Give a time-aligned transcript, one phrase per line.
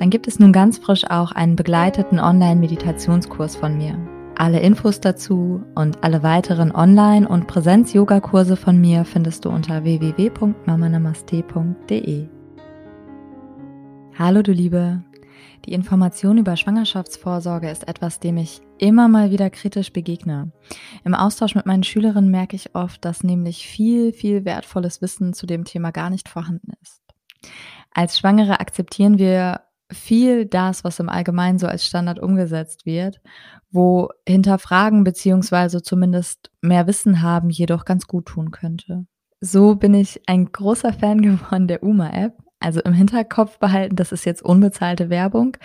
[0.00, 3.98] dann gibt es nun ganz frisch auch einen begleiteten Online-Meditationskurs von mir.
[4.34, 12.28] Alle Infos dazu und alle weiteren Online- und Präsenz-Yoga-Kurse von mir findest du unter www.mamanamaste.de.
[14.18, 15.04] Hallo du Liebe,
[15.66, 20.50] die Information über Schwangerschaftsvorsorge ist etwas, dem ich immer mal wieder kritisch begegne.
[21.04, 25.46] Im Austausch mit meinen Schülerinnen merke ich oft, dass nämlich viel, viel wertvolles Wissen zu
[25.46, 27.02] dem Thema gar nicht vorhanden ist.
[27.92, 29.60] Als Schwangere akzeptieren wir
[29.92, 33.20] viel das, was im Allgemeinen so als Standard umgesetzt wird,
[33.70, 39.06] wo hinterfragen beziehungsweise zumindest mehr Wissen haben jedoch ganz gut tun könnte.
[39.40, 44.24] So bin ich ein großer Fan geworden der UMA-App, also im Hinterkopf behalten, das ist
[44.24, 45.56] jetzt unbezahlte Werbung,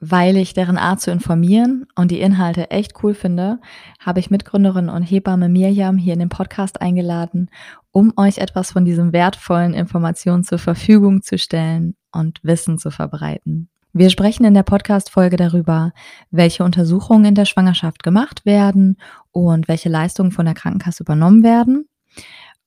[0.00, 3.60] weil ich deren Art zu informieren und die Inhalte echt cool finde,
[3.98, 7.50] habe ich Mitgründerin und Hebamme Mirjam hier in den Podcast eingeladen,
[7.90, 13.68] um euch etwas von diesen wertvollen Informationen zur Verfügung zu stellen und Wissen zu verbreiten.
[13.92, 15.92] Wir sprechen in der Podcast-Folge darüber,
[16.30, 18.96] welche Untersuchungen in der Schwangerschaft gemacht werden
[19.32, 21.88] und welche Leistungen von der Krankenkasse übernommen werden,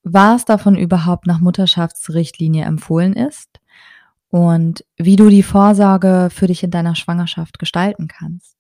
[0.04, 3.62] was davon überhaupt nach Mutterschaftsrichtlinie empfohlen ist,
[4.34, 8.58] und wie du die Vorsorge für dich in deiner Schwangerschaft gestalten kannst.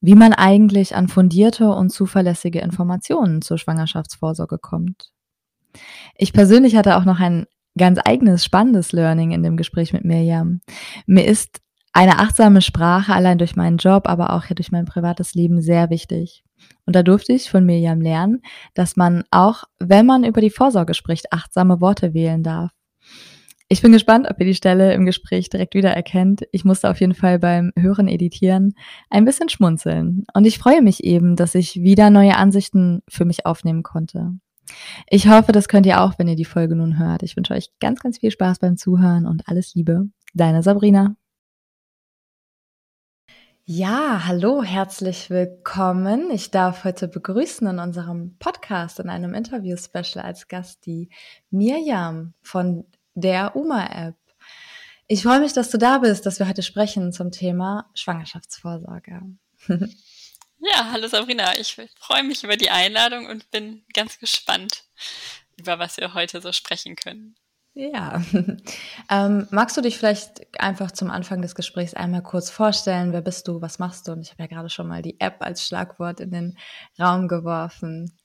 [0.00, 5.10] Wie man eigentlich an fundierte und zuverlässige Informationen zur Schwangerschaftsvorsorge kommt.
[6.14, 10.60] Ich persönlich hatte auch noch ein ganz eigenes spannendes Learning in dem Gespräch mit Mirjam.
[11.06, 11.60] Mir ist
[11.92, 16.44] eine achtsame Sprache allein durch meinen Job, aber auch durch mein privates Leben sehr wichtig.
[16.84, 18.42] Und da durfte ich von Mirjam lernen,
[18.74, 22.70] dass man auch, wenn man über die Vorsorge spricht, achtsame Worte wählen darf.
[23.68, 26.42] Ich bin gespannt, ob ihr die Stelle im Gespräch direkt wiedererkennt.
[26.52, 28.74] Ich musste auf jeden Fall beim Hören editieren
[29.10, 30.24] ein bisschen schmunzeln.
[30.34, 34.38] Und ich freue mich eben, dass ich wieder neue Ansichten für mich aufnehmen konnte.
[35.08, 37.22] Ich hoffe, das könnt ihr auch, wenn ihr die Folge nun hört.
[37.22, 40.08] Ich wünsche euch ganz, ganz viel Spaß beim Zuhören und alles Liebe.
[40.34, 41.16] Deine Sabrina.
[43.68, 46.30] Ja, hallo, herzlich willkommen.
[46.30, 51.08] Ich darf heute begrüßen in unserem Podcast in einem Interview-Special als Gast die
[51.50, 52.84] Mirjam von
[53.14, 54.14] der UMA-App.
[55.08, 59.22] Ich freue mich, dass du da bist, dass wir heute sprechen zum Thema Schwangerschaftsvorsorge.
[60.72, 61.56] Ja, hallo Sabrina.
[61.58, 64.84] Ich freue mich über die Einladung und bin ganz gespannt,
[65.56, 67.36] über was wir heute so sprechen können.
[67.74, 68.22] Ja.
[69.08, 73.12] Ähm, magst du dich vielleicht einfach zum Anfang des Gesprächs einmal kurz vorstellen?
[73.12, 73.62] Wer bist du?
[73.62, 74.12] Was machst du?
[74.12, 76.58] Und ich habe ja gerade schon mal die App als Schlagwort in den
[76.98, 78.18] Raum geworfen.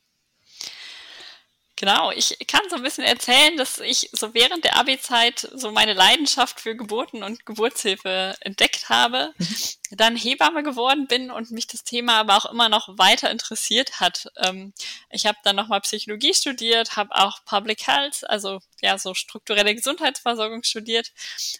[1.81, 5.94] Genau, ich kann so ein bisschen erzählen, dass ich so während der Abi-Zeit so meine
[5.94, 9.47] Leidenschaft für Geburten und Geburtshilfe entdeckt habe, mhm.
[9.90, 14.28] dann Hebamme geworden bin und mich das Thema aber auch immer noch weiter interessiert hat.
[14.38, 14.74] Ähm,
[15.09, 20.62] ich habe dann nochmal Psychologie studiert, habe auch Public Health, also ja so strukturelle Gesundheitsversorgung
[20.62, 21.12] studiert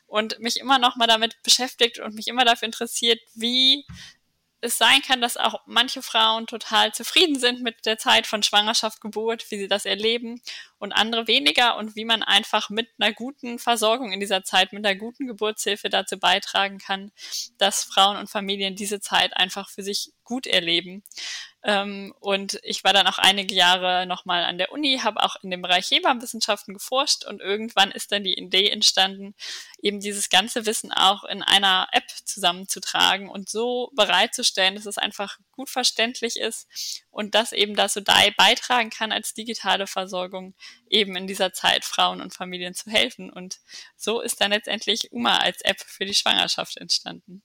[0.06, 3.88] und mich immer noch mal damit beschäftigt und mich immer dafür interessiert, wie
[4.62, 9.02] es sein kann, dass auch manche Frauen total zufrieden sind mit der Zeit von Schwangerschaft,
[9.02, 10.42] Geburt, wie sie das erleben
[10.78, 14.86] und andere weniger und wie man einfach mit einer guten Versorgung in dieser Zeit, mit
[14.86, 17.12] einer guten Geburtshilfe dazu beitragen kann,
[17.58, 21.04] dass Frauen und Familien diese Zeit einfach für sich gut erleben.
[21.64, 25.52] Ähm, und ich war dann auch einige Jahre nochmal an der Uni, habe auch in
[25.52, 29.36] dem Bereich Hebammenwissenschaften geforscht und irgendwann ist dann die Idee entstanden,
[29.82, 35.38] eben dieses ganze Wissen auch in einer App zusammenzutragen und so bereitzustellen, dass es einfach
[35.52, 36.68] gut verständlich ist
[37.12, 40.56] und das eben dazu beitragen kann, als digitale Versorgung
[40.90, 43.30] eben in dieser Zeit Frauen und Familien zu helfen.
[43.30, 43.60] Und
[43.96, 47.44] so ist dann letztendlich UMA als App für die Schwangerschaft entstanden.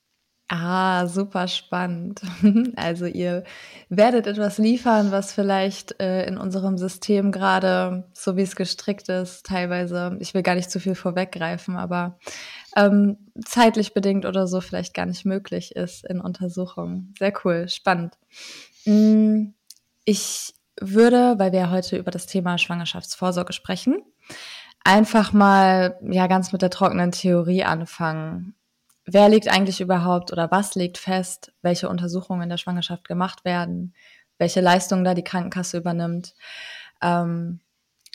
[0.49, 2.21] Ah, super spannend.
[2.77, 3.43] Also ihr
[3.89, 9.45] werdet etwas liefern, was vielleicht äh, in unserem System gerade, so wie es gestrickt ist,
[9.47, 12.19] teilweise, ich will gar nicht zu viel vorweggreifen, aber
[12.77, 17.15] ähm, zeitlich bedingt oder so vielleicht gar nicht möglich ist in Untersuchungen.
[17.19, 18.15] Sehr cool, spannend.
[18.85, 19.49] Mm,
[20.05, 24.03] ich würde, weil wir heute über das Thema Schwangerschaftsvorsorge sprechen,
[24.85, 28.56] einfach mal ja ganz mit der trockenen Theorie anfangen
[29.07, 33.95] wer legt eigentlich überhaupt oder was legt fest, welche Untersuchungen in der Schwangerschaft gemacht werden,
[34.39, 36.35] welche Leistungen da die Krankenkasse übernimmt.
[37.01, 37.61] Ähm,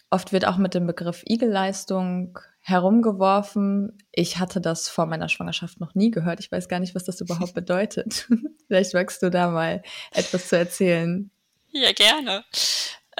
[0.10, 3.98] oft wird auch mit dem Begriff Igelleistung herumgeworfen.
[4.12, 6.40] Ich hatte das vor meiner Schwangerschaft noch nie gehört.
[6.40, 8.28] Ich weiß gar nicht, was das überhaupt bedeutet.
[8.68, 11.32] Vielleicht magst du da mal etwas zu erzählen.
[11.72, 12.44] Ja, gerne.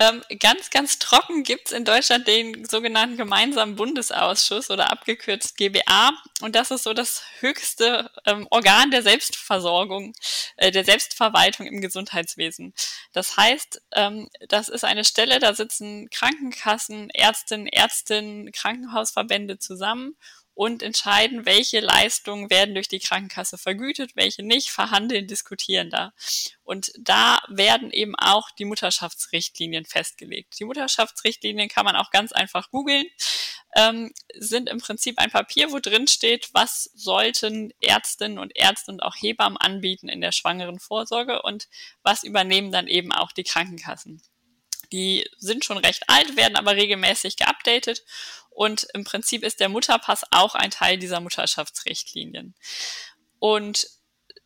[0.02, 6.10] Ähm, ganz, ganz trocken gibt's in Deutschland den sogenannten gemeinsamen Bundesausschuss oder abgekürzt GBA.
[6.42, 10.14] Und das ist so das höchste ähm, Organ der Selbstversorgung,
[10.58, 12.74] äh, der Selbstverwaltung im Gesundheitswesen.
[13.14, 20.16] Das heißt, ähm, das ist eine Stelle, da sitzen Krankenkassen, Ärztinnen, Ärztinnen, Krankenhausverbände zusammen
[20.54, 26.14] und entscheiden, welche Leistungen werden durch die Krankenkasse vergütet, welche nicht, verhandeln, diskutieren da.
[26.64, 30.60] Und da werden eben auch die Mutterschaftsrichtlinien festgelegt.
[30.60, 33.06] Die Mutterschaftsrichtlinien kann man auch ganz einfach googeln,
[33.76, 39.02] ähm, sind im Prinzip ein Papier, wo drin steht, was sollten Ärztinnen und Ärzte und
[39.02, 41.70] auch Hebammen anbieten in der schwangeren Vorsorge und
[42.04, 44.22] was übernehmen dann eben auch die Krankenkassen.
[44.92, 48.04] Die sind schon recht alt, werden aber regelmäßig geupdatet
[48.52, 52.54] und im Prinzip ist der Mutterpass auch ein Teil dieser Mutterschaftsrichtlinien.
[53.40, 53.88] Und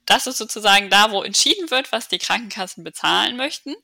[0.05, 3.75] das ist sozusagen da, wo entschieden wird, was die Krankenkassen bezahlen möchten.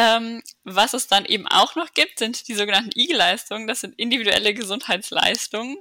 [0.00, 3.66] Ähm, was es dann eben auch noch gibt, sind die sogenannten IG-Leistungen.
[3.66, 5.76] Das sind individuelle Gesundheitsleistungen.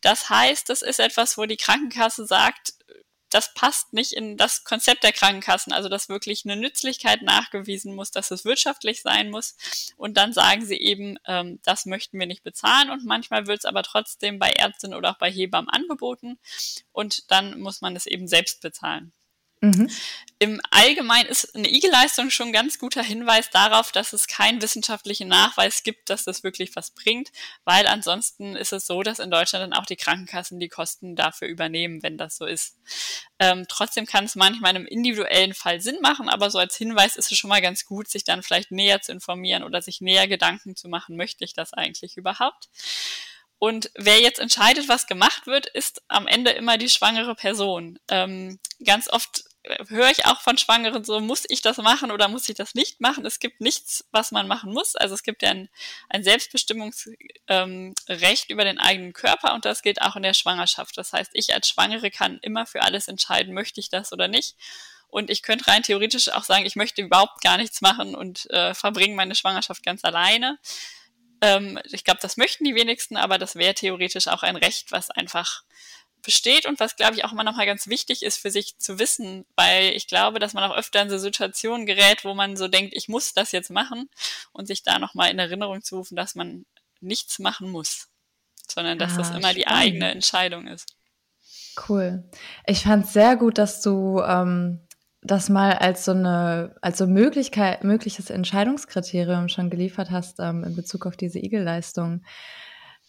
[0.00, 2.74] Das heißt, das ist etwas, wo die Krankenkasse sagt,
[3.30, 8.10] das passt nicht in das Konzept der Krankenkassen, also dass wirklich eine Nützlichkeit nachgewiesen muss,
[8.10, 9.56] dass es wirtschaftlich sein muss.
[9.96, 12.90] Und dann sagen sie eben, ähm, das möchten wir nicht bezahlen.
[12.90, 16.38] Und manchmal wird es aber trotzdem bei Ärztinnen oder auch bei Hebammen angeboten.
[16.92, 19.12] Und dann muss man es eben selbst bezahlen.
[19.62, 19.90] Mhm.
[20.38, 25.28] Im Allgemeinen ist eine IG-Leistung schon ein ganz guter Hinweis darauf, dass es keinen wissenschaftlichen
[25.28, 27.30] Nachweis gibt, dass das wirklich was bringt,
[27.64, 31.46] weil ansonsten ist es so, dass in Deutschland dann auch die Krankenkassen die Kosten dafür
[31.46, 32.78] übernehmen, wenn das so ist.
[33.38, 37.30] Ähm, trotzdem kann es manchmal einem individuellen Fall Sinn machen, aber so als Hinweis ist
[37.30, 40.74] es schon mal ganz gut, sich dann vielleicht näher zu informieren oder sich näher Gedanken
[40.74, 42.70] zu machen, möchte ich das eigentlich überhaupt?
[43.58, 47.98] Und wer jetzt entscheidet, was gemacht wird, ist am Ende immer die schwangere Person.
[48.08, 49.44] Ähm, ganz oft
[49.88, 53.00] höre ich auch von Schwangeren so, muss ich das machen oder muss ich das nicht
[53.00, 53.24] machen?
[53.26, 54.96] Es gibt nichts, was man machen muss.
[54.96, 55.68] Also es gibt ja ein,
[56.08, 57.16] ein Selbstbestimmungsrecht
[57.48, 57.94] ähm,
[58.48, 60.96] über den eigenen Körper und das gilt auch in der Schwangerschaft.
[60.96, 64.56] Das heißt, ich als Schwangere kann immer für alles entscheiden, möchte ich das oder nicht.
[65.08, 68.74] Und ich könnte rein theoretisch auch sagen, ich möchte überhaupt gar nichts machen und äh,
[68.74, 70.58] verbringe meine Schwangerschaft ganz alleine.
[71.40, 75.10] Ähm, ich glaube, das möchten die wenigsten, aber das wäre theoretisch auch ein Recht, was
[75.10, 75.64] einfach
[76.22, 78.98] besteht und was, glaube ich, auch immer noch mal ganz wichtig ist für sich zu
[78.98, 82.68] wissen, weil ich glaube, dass man auch öfter in so Situationen gerät, wo man so
[82.68, 84.08] denkt, ich muss das jetzt machen
[84.52, 86.66] und sich da noch mal in Erinnerung zu rufen, dass man
[87.00, 88.08] nichts machen muss,
[88.68, 89.58] sondern dass ah, das immer spannend.
[89.58, 90.94] die eigene Entscheidung ist.
[91.88, 92.24] Cool.
[92.66, 94.80] Ich fand es sehr gut, dass du ähm,
[95.22, 100.76] das mal als so eine, als so Möglichkeit, mögliches Entscheidungskriterium schon geliefert hast ähm, in
[100.76, 102.22] Bezug auf diese Igelleistung.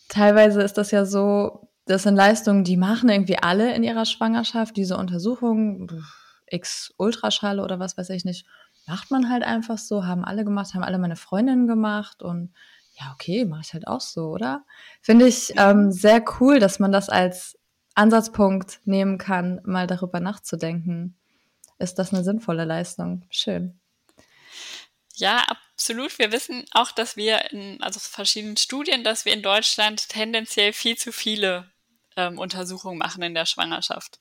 [0.10, 4.78] Teilweise ist das ja so, das sind Leistungen, die machen irgendwie alle in ihrer Schwangerschaft.
[4.78, 6.04] Diese Untersuchungen,
[6.48, 8.46] X Ultraschale oder was weiß ich nicht,
[8.88, 12.54] macht man halt einfach so, haben alle gemacht, haben alle meine Freundinnen gemacht und
[13.00, 14.66] ja, okay, mache ich halt auch so, oder?
[15.02, 17.58] Finde ich ähm, sehr cool, dass man das als
[17.96, 21.16] Ansatzpunkt nehmen kann, mal darüber nachzudenken.
[21.80, 23.24] Ist das eine sinnvolle Leistung?
[23.30, 23.81] Schön.
[25.16, 26.18] Ja, absolut.
[26.20, 30.98] Wir wissen auch, dass wir in also verschiedenen Studien, dass wir in Deutschland tendenziell viel
[30.98, 31.72] zu viele
[32.16, 34.20] ähm, Untersuchungen machen in der Schwangerschaft.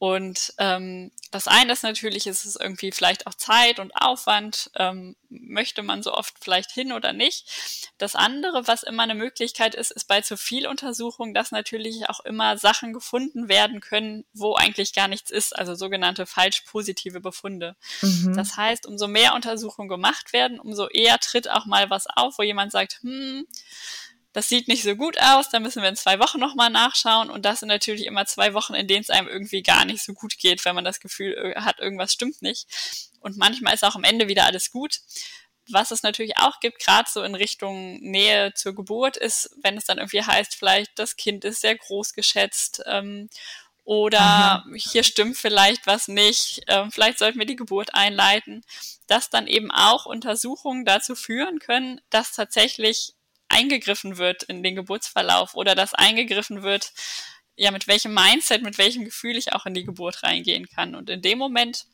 [0.00, 5.14] Und ähm, das eine ist natürlich, ist es irgendwie vielleicht auch Zeit und Aufwand, ähm,
[5.28, 7.92] möchte man so oft vielleicht hin oder nicht.
[7.98, 12.20] Das andere, was immer eine Möglichkeit ist, ist bei zu viel Untersuchung, dass natürlich auch
[12.20, 17.76] immer Sachen gefunden werden können, wo eigentlich gar nichts ist, also sogenannte falsch positive Befunde.
[18.00, 18.34] Mhm.
[18.34, 22.42] Das heißt, umso mehr Untersuchungen gemacht werden, umso eher tritt auch mal was auf, wo
[22.42, 23.46] jemand sagt, hm,
[24.32, 27.30] das sieht nicht so gut aus, da müssen wir in zwei Wochen nochmal nachschauen.
[27.30, 30.12] Und das sind natürlich immer zwei Wochen, in denen es einem irgendwie gar nicht so
[30.12, 32.66] gut geht, wenn man das Gefühl äh, hat, irgendwas stimmt nicht.
[33.20, 35.00] Und manchmal ist auch am Ende wieder alles gut.
[35.68, 39.84] Was es natürlich auch gibt, gerade so in Richtung Nähe zur Geburt, ist, wenn es
[39.84, 43.28] dann irgendwie heißt, vielleicht das Kind ist sehr groß geschätzt ähm,
[43.84, 44.64] oder Aha.
[44.74, 48.64] hier stimmt vielleicht was nicht, ähm, vielleicht sollten wir die Geburt einleiten,
[49.06, 53.14] dass dann eben auch Untersuchungen dazu führen können, dass tatsächlich
[53.50, 56.92] eingegriffen wird in den Geburtsverlauf oder dass eingegriffen wird,
[57.56, 60.94] ja, mit welchem Mindset, mit welchem Gefühl ich auch in die Geburt reingehen kann.
[60.94, 61.84] Und in dem Moment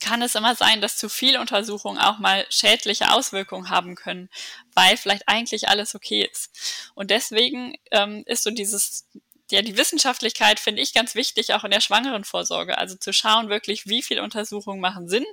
[0.00, 4.28] kann es immer sein, dass zu viel Untersuchungen auch mal schädliche Auswirkungen haben können,
[4.74, 6.92] weil vielleicht eigentlich alles okay ist.
[6.94, 9.08] Und deswegen ähm, ist so dieses
[9.50, 12.78] ja, die Wissenschaftlichkeit finde ich ganz wichtig, auch in der Schwangerenvorsorge.
[12.78, 15.24] Also zu schauen wirklich, wie viele Untersuchungen machen Sinn,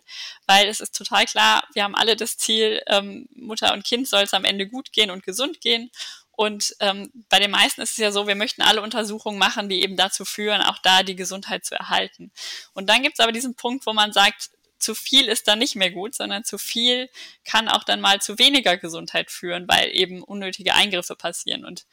[0.45, 4.23] weil es ist total klar, wir haben alle das Ziel, ähm, Mutter und Kind soll
[4.23, 5.89] es am Ende gut gehen und gesund gehen.
[6.35, 9.83] Und ähm, bei den meisten ist es ja so, wir möchten alle Untersuchungen machen, die
[9.83, 12.31] eben dazu führen, auch da die Gesundheit zu erhalten.
[12.73, 14.49] Und dann gibt es aber diesen Punkt, wo man sagt,
[14.83, 17.09] zu viel ist dann nicht mehr gut, sondern zu viel
[17.45, 21.65] kann auch dann mal zu weniger Gesundheit führen, weil eben unnötige Eingriffe passieren.
[21.65, 21.85] Und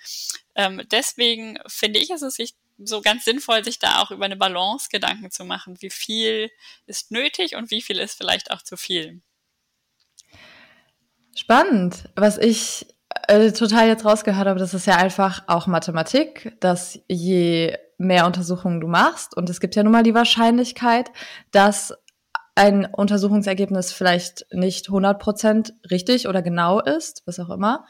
[0.55, 4.89] ähm, deswegen finde ich, es sich so ganz sinnvoll, sich da auch über eine Balance
[4.91, 5.77] Gedanken zu machen.
[5.81, 6.51] Wie viel
[6.87, 9.21] ist nötig und wie viel ist vielleicht auch zu viel?
[11.37, 12.09] Spannend.
[12.17, 12.87] Was ich
[13.29, 18.81] äh, total jetzt rausgehört habe, das ist ja einfach auch Mathematik, dass je mehr Untersuchungen
[18.81, 21.11] du machst, und es gibt ja nun mal die Wahrscheinlichkeit,
[21.51, 21.93] dass
[22.61, 27.87] ein Untersuchungsergebnis vielleicht nicht 100% richtig oder genau ist, was auch immer,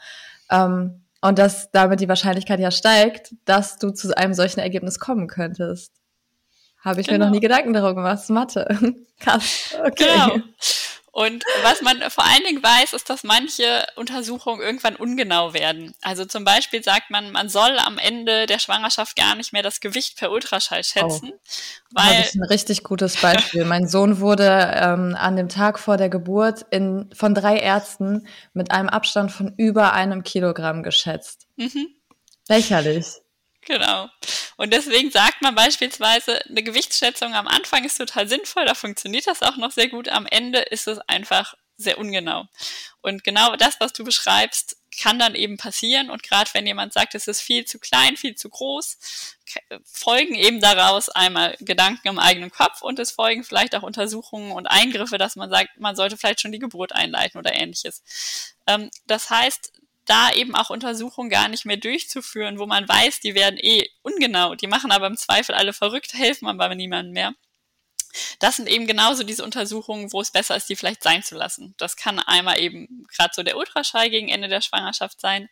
[0.49, 5.27] ähm, und dass damit die Wahrscheinlichkeit ja steigt, dass du zu einem solchen Ergebnis kommen
[5.27, 5.93] könntest.
[6.79, 7.17] Habe ich genau.
[7.17, 7.35] mir noch genau.
[7.35, 8.29] nie Gedanken darüber gemacht.
[8.29, 8.95] Mathe.
[9.19, 9.75] Krass.
[9.85, 10.05] Okay.
[10.05, 10.43] Genau.
[11.13, 15.93] Und was man vor allen Dingen weiß, ist, dass manche Untersuchungen irgendwann ungenau werden.
[16.01, 19.81] Also zum Beispiel sagt man, man soll am Ende der Schwangerschaft gar nicht mehr das
[19.81, 21.33] Gewicht per Ultraschall schätzen.
[21.33, 21.39] Oh.
[21.91, 23.65] Weil das ist ein richtig gutes Beispiel.
[23.65, 28.71] mein Sohn wurde ähm, an dem Tag vor der Geburt in, von drei Ärzten mit
[28.71, 31.47] einem Abstand von über einem Kilogramm geschätzt.
[31.57, 31.87] Mhm.
[32.47, 33.20] Lächerlich.
[33.65, 34.09] Genau.
[34.57, 39.43] Und deswegen sagt man beispielsweise, eine Gewichtsschätzung am Anfang ist total sinnvoll, da funktioniert das
[39.43, 40.09] auch noch sehr gut.
[40.09, 42.45] Am Ende ist es einfach sehr ungenau.
[43.01, 46.09] Und genau das, was du beschreibst, kann dann eben passieren.
[46.09, 48.97] Und gerade wenn jemand sagt, es ist viel zu klein, viel zu groß,
[49.83, 54.67] folgen eben daraus einmal Gedanken im eigenen Kopf und es folgen vielleicht auch Untersuchungen und
[54.67, 58.03] Eingriffe, dass man sagt, man sollte vielleicht schon die Geburt einleiten oder ähnliches.
[58.67, 59.73] Ähm, das heißt,
[60.05, 64.55] da eben auch Untersuchungen gar nicht mehr durchzuführen, wo man weiß, die werden eh ungenau,
[64.55, 67.33] die machen aber im Zweifel alle verrückt, helfen aber niemandem mehr.
[68.39, 71.73] Das sind eben genauso diese Untersuchungen, wo es besser ist, die vielleicht sein zu lassen.
[71.77, 75.49] Das kann einmal eben gerade so der Ultraschall gegen Ende der Schwangerschaft sein.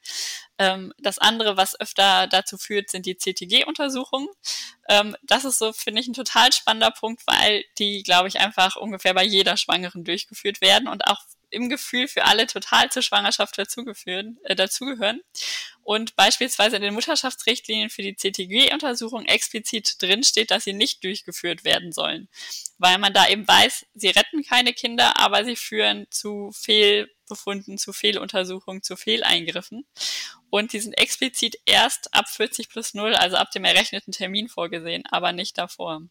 [0.58, 4.30] Ähm, das andere, was öfter dazu führt, sind die CTG-Untersuchungen.
[4.90, 8.76] Ähm, das ist so, finde ich, ein total spannender Punkt, weil die, glaube ich, einfach
[8.76, 13.58] ungefähr bei jeder Schwangeren durchgeführt werden und auch im Gefühl für alle total zur Schwangerschaft
[13.58, 15.22] dazugeführen, äh, dazugehören.
[15.84, 21.64] Und beispielsweise in den Mutterschaftsrichtlinien für die CTG-Untersuchung explizit drin steht, dass sie nicht durchgeführt
[21.64, 22.30] werden sollen.
[22.78, 27.92] Weil man da eben weiß, sie retten keine Kinder, aber sie führen zu Fehlbefunden, zu
[27.94, 29.86] Fehluntersuchungen, zu Fehleingriffen.
[30.50, 35.04] Und die sind explizit erst ab 40 plus 0, also ab dem errechneten Termin vorgesehen,
[35.08, 36.02] aber nicht davor.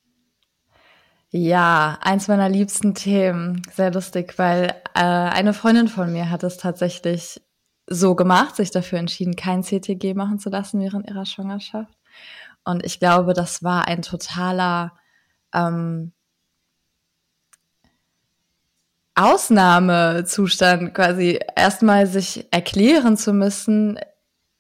[1.31, 3.63] Ja, eins meiner liebsten Themen.
[3.75, 7.43] Sehr lustig, weil äh, eine Freundin von mir hat es tatsächlich
[7.87, 11.93] so gemacht, sich dafür entschieden, kein CTG machen zu lassen während ihrer Schwangerschaft.
[12.65, 14.93] Und ich glaube, das war ein totaler
[15.55, 16.13] ähm,
[19.15, 23.99] Ausnahmezustand, quasi erstmal sich erklären zu müssen,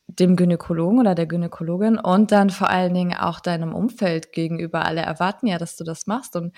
[0.08, 4.84] dem Gynäkologen oder der Gynäkologin und dann vor allen Dingen auch deinem Umfeld gegenüber.
[4.84, 6.34] Alle erwarten ja, dass du das machst.
[6.34, 6.54] Und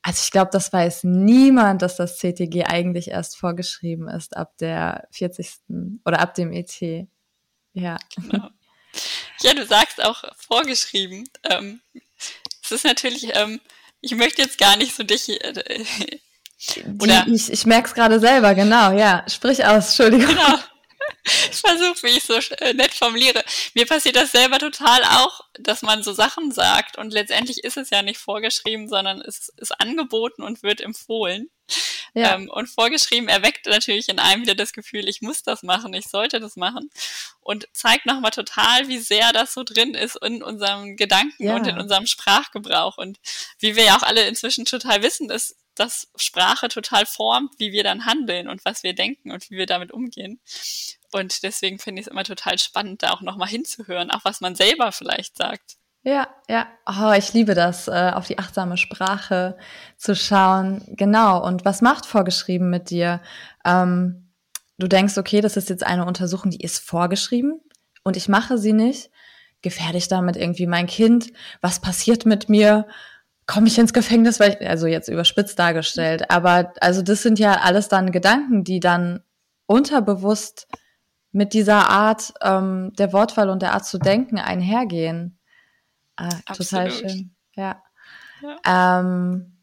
[0.00, 5.08] also ich glaube, das weiß niemand, dass das CTG eigentlich erst vorgeschrieben ist ab der
[5.10, 5.58] 40.
[6.04, 6.80] oder ab dem ET.
[7.72, 7.98] Ja.
[8.16, 8.48] Genau.
[9.40, 11.24] Ja, du sagst auch vorgeschrieben.
[11.50, 11.80] Ähm,
[12.62, 13.60] es ist natürlich, ähm,
[14.00, 15.28] ich möchte jetzt gar nicht so dich.
[15.28, 15.84] Äh,
[17.02, 19.24] oder Die, ich ich merke es gerade selber, genau, ja.
[19.28, 20.34] Sprich aus, Entschuldigung.
[20.34, 20.58] Genau.
[21.24, 23.44] Ich versuche, wie ich so äh, nett formuliere.
[23.74, 27.90] Mir passiert das selber total auch, dass man so Sachen sagt und letztendlich ist es
[27.90, 31.50] ja nicht vorgeschrieben, sondern es ist angeboten und wird empfohlen.
[32.14, 32.34] Ja.
[32.34, 36.06] Ähm, und vorgeschrieben erweckt natürlich in einem wieder das Gefühl, ich muss das machen, ich
[36.06, 36.90] sollte das machen.
[37.40, 41.56] Und zeigt nochmal total, wie sehr das so drin ist in unserem Gedanken ja.
[41.56, 42.98] und in unserem Sprachgebrauch.
[42.98, 43.18] Und
[43.58, 47.84] wie wir ja auch alle inzwischen total wissen, ist, dass Sprache total formt, wie wir
[47.84, 50.40] dann handeln und was wir denken und wie wir damit umgehen.
[51.12, 54.54] Und deswegen finde ich es immer total spannend, da auch nochmal hinzuhören, auch was man
[54.54, 55.76] selber vielleicht sagt.
[56.02, 59.56] Ja, ja, oh, ich liebe das, äh, auf die achtsame Sprache
[59.96, 60.82] zu schauen.
[60.88, 61.42] Genau.
[61.42, 63.22] Und was macht vorgeschrieben mit dir?
[63.64, 64.30] Ähm,
[64.76, 67.58] du denkst, okay, das ist jetzt eine Untersuchung, die ist vorgeschrieben
[68.02, 69.10] und ich mache sie nicht.
[69.62, 71.32] Gefährde ich damit irgendwie mein Kind?
[71.62, 72.86] Was passiert mit mir?
[73.46, 77.60] Komme ich ins Gefängnis, weil ich, also jetzt überspitzt dargestellt, aber also das sind ja
[77.60, 79.22] alles dann Gedanken, die dann
[79.66, 80.66] unterbewusst
[81.32, 85.38] mit dieser Art ähm, der Wortwahl und der Art zu denken einhergehen.
[86.16, 87.34] Äh, total schön.
[87.56, 87.82] Ja.
[88.40, 89.00] ja.
[89.00, 89.54] Ähm,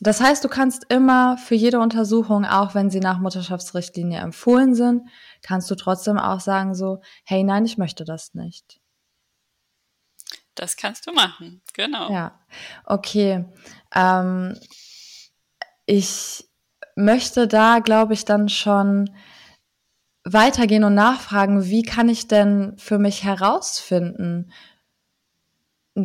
[0.00, 5.02] das heißt, du kannst immer für jede Untersuchung, auch wenn sie nach Mutterschaftsrichtlinie empfohlen sind,
[5.42, 8.79] kannst du trotzdem auch sagen so, hey, nein, ich möchte das nicht.
[10.54, 12.12] Das kannst du machen, genau.
[12.12, 12.38] Ja,
[12.84, 13.44] okay.
[13.94, 14.58] Ähm,
[15.86, 16.48] ich
[16.96, 19.10] möchte da, glaube ich, dann schon
[20.24, 24.52] weitergehen und nachfragen, wie kann ich denn für mich herausfinden,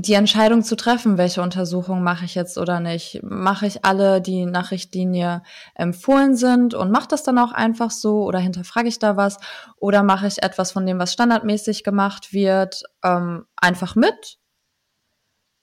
[0.01, 3.21] die Entscheidung zu treffen, welche Untersuchung mache ich jetzt oder nicht.
[3.23, 5.43] Mache ich alle, die nach Richtlinie
[5.75, 9.37] empfohlen sind und mache das dann auch einfach so oder hinterfrage ich da was
[9.77, 14.37] oder mache ich etwas von dem, was standardmäßig gemacht wird, ähm, einfach mit?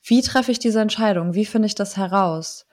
[0.02, 1.34] Wie treffe ich diese Entscheidung?
[1.34, 2.66] Wie finde ich das heraus?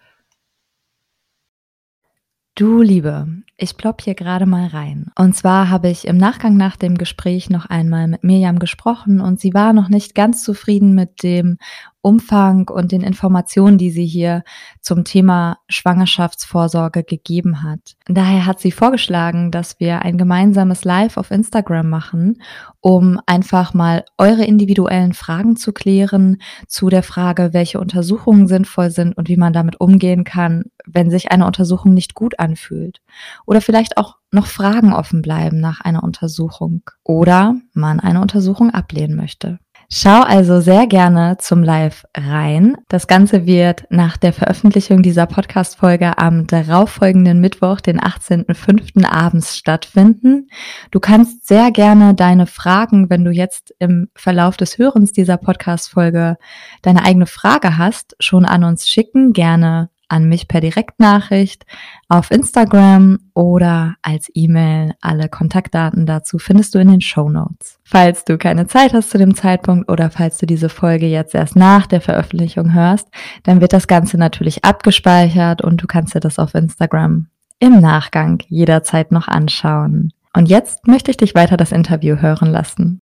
[2.60, 3.26] Du Liebe,
[3.56, 5.12] ich plopp hier gerade mal rein.
[5.18, 9.40] Und zwar habe ich im Nachgang nach dem Gespräch noch einmal mit Mirjam gesprochen und
[9.40, 11.58] sie war noch nicht ganz zufrieden mit dem
[12.02, 14.44] Umfang und den Informationen, die sie hier
[14.82, 17.96] zum Thema Schwangerschaftsvorsorge gegeben hat.
[18.08, 22.42] Daher hat sie vorgeschlagen, dass wir ein gemeinsames Live auf Instagram machen,
[22.80, 29.18] um einfach mal eure individuellen Fragen zu klären zu der Frage, welche Untersuchungen sinnvoll sind
[29.18, 33.02] und wie man damit umgehen kann, wenn sich eine Untersuchung nicht gut anfühlt.
[33.46, 39.16] Oder vielleicht auch noch Fragen offen bleiben nach einer Untersuchung oder man eine Untersuchung ablehnen
[39.16, 39.60] möchte.
[39.92, 42.78] Schau also sehr gerne zum Live rein.
[42.90, 49.04] Das Ganze wird nach der Veröffentlichung dieser Podcast-Folge am darauffolgenden Mittwoch, den 18.05.
[49.04, 50.48] abends stattfinden.
[50.92, 56.38] Du kannst sehr gerne deine Fragen, wenn du jetzt im Verlauf des Hörens dieser Podcast-Folge
[56.84, 59.34] deine eigene Frage hast, schon an uns schicken.
[59.34, 61.66] Gerne an mich per Direktnachricht
[62.08, 64.94] auf Instagram oder als E-Mail.
[65.02, 67.80] Alle Kontaktdaten dazu findest du in den Show Notes.
[67.84, 71.56] Falls du keine Zeit hast zu dem Zeitpunkt oder falls du diese Folge jetzt erst
[71.56, 73.08] nach der Veröffentlichung hörst,
[73.44, 77.28] dann wird das Ganze natürlich abgespeichert und du kannst dir das auf Instagram
[77.60, 80.14] im Nachgang jederzeit noch anschauen.
[80.34, 83.02] Und jetzt möchte ich dich weiter das Interview hören lassen.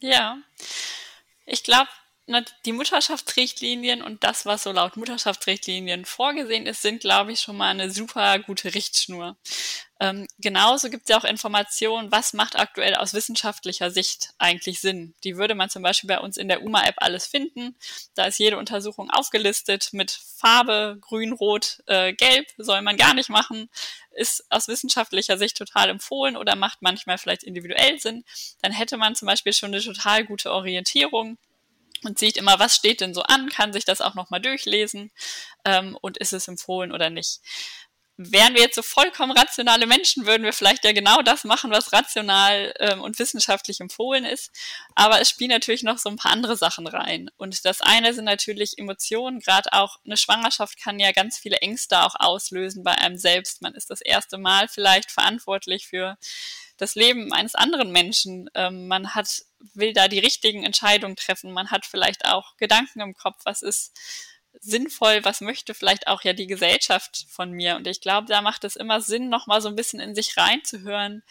[0.00, 0.36] Ja,
[1.46, 1.88] ich glaube,
[2.64, 7.70] die Mutterschaftsrichtlinien und das, was so laut Mutterschaftsrichtlinien vorgesehen ist, sind, glaube ich, schon mal
[7.70, 9.36] eine super gute Richtschnur.
[10.02, 15.14] Ähm, genauso gibt es ja auch Informationen, was macht aktuell aus wissenschaftlicher Sicht eigentlich Sinn.
[15.24, 17.76] Die würde man zum Beispiel bei uns in der UMA-App alles finden.
[18.14, 23.28] Da ist jede Untersuchung aufgelistet mit Farbe, grün, rot, äh, gelb, soll man gar nicht
[23.28, 23.68] machen,
[24.12, 28.24] ist aus wissenschaftlicher Sicht total empfohlen oder macht manchmal vielleicht individuell Sinn.
[28.62, 31.36] Dann hätte man zum Beispiel schon eine total gute Orientierung
[32.04, 35.10] und sieht immer, was steht denn so an, kann sich das auch nochmal durchlesen
[35.64, 37.40] ähm, und ist es empfohlen oder nicht.
[38.22, 41.90] Wären wir jetzt so vollkommen rationale Menschen, würden wir vielleicht ja genau das machen, was
[41.94, 44.50] rational ähm, und wissenschaftlich empfohlen ist.
[44.94, 47.30] Aber es spielen natürlich noch so ein paar andere Sachen rein.
[47.38, 49.40] Und das eine sind natürlich Emotionen.
[49.40, 53.62] Gerade auch eine Schwangerschaft kann ja ganz viele Ängste auch auslösen bei einem selbst.
[53.62, 56.18] Man ist das erste Mal vielleicht verantwortlich für
[56.80, 58.48] das Leben eines anderen Menschen.
[58.54, 59.42] Ähm, man hat,
[59.74, 61.52] will da die richtigen Entscheidungen treffen.
[61.52, 63.92] Man hat vielleicht auch Gedanken im Kopf, was ist
[64.58, 67.76] sinnvoll, was möchte vielleicht auch ja die Gesellschaft von mir.
[67.76, 71.22] Und ich glaube, da macht es immer Sinn, nochmal so ein bisschen in sich reinzuhören.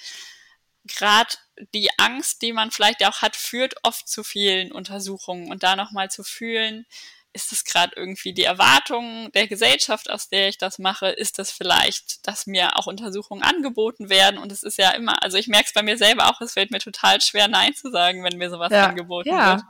[0.86, 1.36] Gerade
[1.74, 6.10] die Angst, die man vielleicht auch hat, führt oft zu vielen Untersuchungen und da nochmal
[6.10, 6.86] zu fühlen,
[7.34, 11.10] ist es gerade irgendwie die Erwartung der Gesellschaft, aus der ich das mache?
[11.10, 14.40] Ist das vielleicht, dass mir auch Untersuchungen angeboten werden?
[14.40, 16.72] Und es ist ja immer, also ich merke es bei mir selber auch, es fällt
[16.72, 19.58] mir total schwer, Nein zu sagen, wenn mir sowas ja, angeboten ja.
[19.58, 19.64] wird.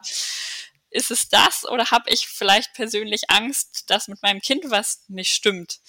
[0.91, 5.34] Ist es das oder habe ich vielleicht persönlich Angst, dass mit meinem Kind was nicht
[5.34, 5.80] stimmt?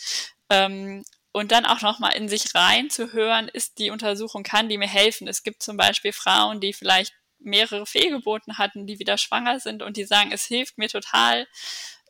[0.51, 4.79] Ähm, und dann auch nochmal in sich rein zu hören, ist die Untersuchung, kann die
[4.79, 5.29] mir helfen?
[5.29, 9.97] Es gibt zum Beispiel Frauen, die vielleicht mehrere Fehlgeburten hatten, die wieder schwanger sind und
[9.97, 11.47] die sagen, es hilft mir total,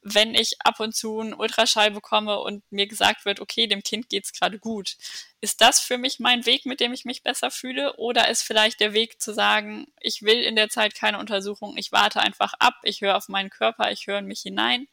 [0.03, 4.09] wenn ich ab und zu einen Ultraschall bekomme und mir gesagt wird, okay, dem Kind
[4.09, 4.97] geht's gerade gut.
[5.41, 7.97] Ist das für mich mein Weg, mit dem ich mich besser fühle?
[7.97, 11.93] Oder ist vielleicht der Weg zu sagen, ich will in der Zeit keine Untersuchung, ich
[11.93, 14.89] warte einfach ab, ich höre auf meinen Körper, ich höre in mich hinein?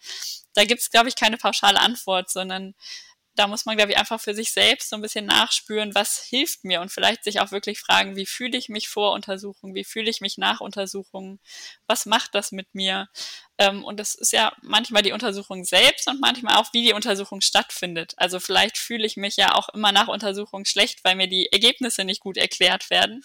[0.53, 2.75] Da gibt's, glaube ich, keine pauschale Antwort, sondern
[3.37, 6.63] da muss man, glaube ich, einfach für sich selbst so ein bisschen nachspüren, was hilft
[6.63, 10.09] mir und vielleicht sich auch wirklich fragen, wie fühle ich mich vor Untersuchungen, wie fühle
[10.09, 11.39] ich mich nach Untersuchungen,
[11.85, 13.07] was macht das mit mir?
[13.59, 17.41] Ähm, und das ist ja manchmal die Untersuchung selbst und manchmal auch, wie die Untersuchung
[17.41, 18.13] stattfindet.
[18.17, 22.05] Also vielleicht fühle ich mich ja auch immer nach Untersuchung schlecht, weil mir die Ergebnisse
[22.05, 23.23] nicht gut erklärt werden.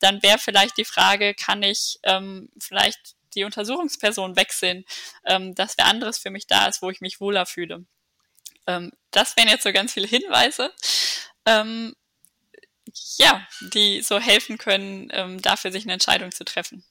[0.00, 4.84] Dann wäre vielleicht die Frage, kann ich ähm, vielleicht die Untersuchungsperson wechseln,
[5.24, 7.86] ähm, dass wer anderes für mich da ist, wo ich mich wohler fühle.
[8.66, 10.70] Ähm, das wären jetzt so ganz viele Hinweise,
[11.46, 11.94] ähm,
[13.18, 13.40] ja,
[13.72, 16.84] die so helfen können, ähm, dafür sich eine Entscheidung zu treffen.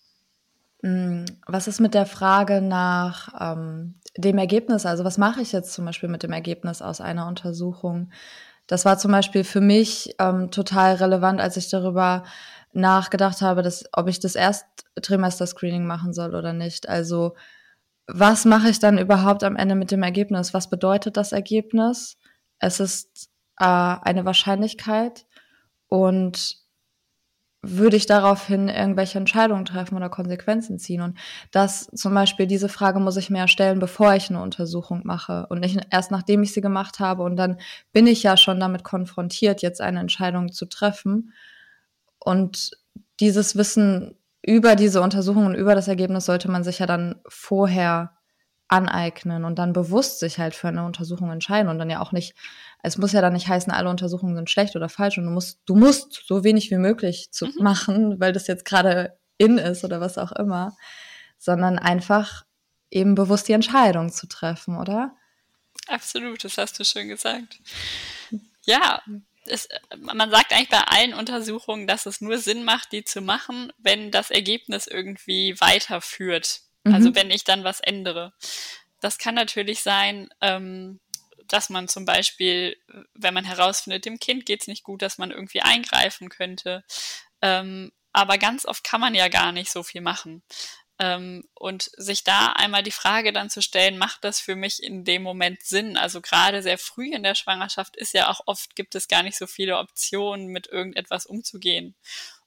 [0.81, 4.85] Mm, was ist mit der Frage nach ähm, dem Ergebnis?
[4.85, 8.11] Also was mache ich jetzt zum Beispiel mit dem Ergebnis aus einer Untersuchung?
[8.67, 12.23] Das war zum Beispiel für mich ähm, total relevant, als ich darüber
[12.73, 16.87] nachgedacht habe, dass, ob ich das Ersttrimester-Screening machen soll oder nicht.
[16.87, 17.35] Also
[18.13, 20.53] was mache ich dann überhaupt am Ende mit dem Ergebnis?
[20.53, 22.17] Was bedeutet das Ergebnis?
[22.59, 25.25] Es ist äh, eine Wahrscheinlichkeit
[25.87, 26.57] und
[27.63, 31.01] würde ich daraufhin irgendwelche Entscheidungen treffen oder Konsequenzen ziehen?
[31.01, 31.17] Und
[31.51, 35.59] das zum Beispiel, diese Frage muss ich mir stellen, bevor ich eine Untersuchung mache und
[35.59, 37.23] nicht erst nachdem ich sie gemacht habe.
[37.23, 37.59] Und dann
[37.93, 41.33] bin ich ja schon damit konfrontiert, jetzt eine Entscheidung zu treffen.
[42.19, 42.71] Und
[43.19, 48.17] dieses Wissen über diese Untersuchung und über das Ergebnis sollte man sich ja dann vorher
[48.67, 52.35] aneignen und dann bewusst sich halt für eine Untersuchung entscheiden und dann ja auch nicht,
[52.81, 55.59] es muss ja dann nicht heißen, alle Untersuchungen sind schlecht oder falsch und du musst,
[55.65, 57.53] du musst so wenig wie möglich zu mhm.
[57.59, 60.77] machen, weil das jetzt gerade in ist oder was auch immer,
[61.37, 62.45] sondern einfach
[62.89, 65.15] eben bewusst die Entscheidung zu treffen, oder?
[65.87, 67.59] Absolut, das hast du schön gesagt.
[68.63, 69.01] Ja,
[69.51, 73.71] es, man sagt eigentlich bei allen Untersuchungen, dass es nur Sinn macht, die zu machen,
[73.77, 76.61] wenn das Ergebnis irgendwie weiterführt.
[76.83, 76.95] Also mhm.
[76.95, 78.33] Also wenn ich dann was ändere.
[78.99, 80.99] Das kann natürlich sein, ähm,
[81.47, 82.77] dass man zum Beispiel,
[83.13, 86.83] wenn man herausfindet, dem Kind geht's nicht gut, dass man irgendwie eingreifen könnte.
[87.41, 90.43] Ähm, aber ganz oft kann man ja gar nicht so viel machen.
[91.01, 95.03] Ähm, und sich da einmal die Frage dann zu stellen, macht das für mich in
[95.03, 95.97] dem Moment Sinn?
[95.97, 99.35] Also gerade sehr früh in der Schwangerschaft ist ja auch oft, gibt es gar nicht
[99.35, 101.95] so viele Optionen, mit irgendetwas umzugehen.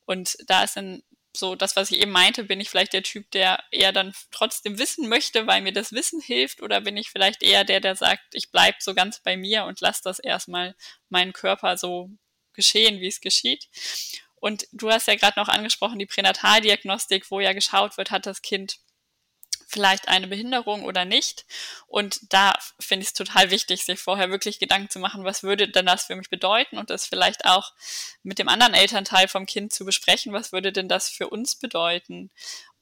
[0.07, 1.03] Und da ist dann
[1.37, 4.79] so das, was ich eben meinte, bin ich vielleicht der Typ, der eher dann trotzdem
[4.79, 8.23] wissen möchte, weil mir das Wissen hilft, oder bin ich vielleicht eher der, der sagt,
[8.35, 10.77] ich bleib so ganz bei mir und lass das erstmal
[11.09, 12.09] meinen Körper so
[12.53, 13.69] geschehen, wie es geschieht.
[14.45, 18.43] Und du hast ja gerade noch angesprochen, die Pränataldiagnostik, wo ja geschaut wird, hat das
[18.43, 18.77] Kind
[19.67, 21.47] vielleicht eine Behinderung oder nicht.
[21.87, 25.67] Und da finde ich es total wichtig, sich vorher wirklich Gedanken zu machen, was würde
[25.71, 27.73] denn das für mich bedeuten und das vielleicht auch
[28.23, 32.31] mit dem anderen Elternteil vom Kind zu besprechen, was würde denn das für uns bedeuten.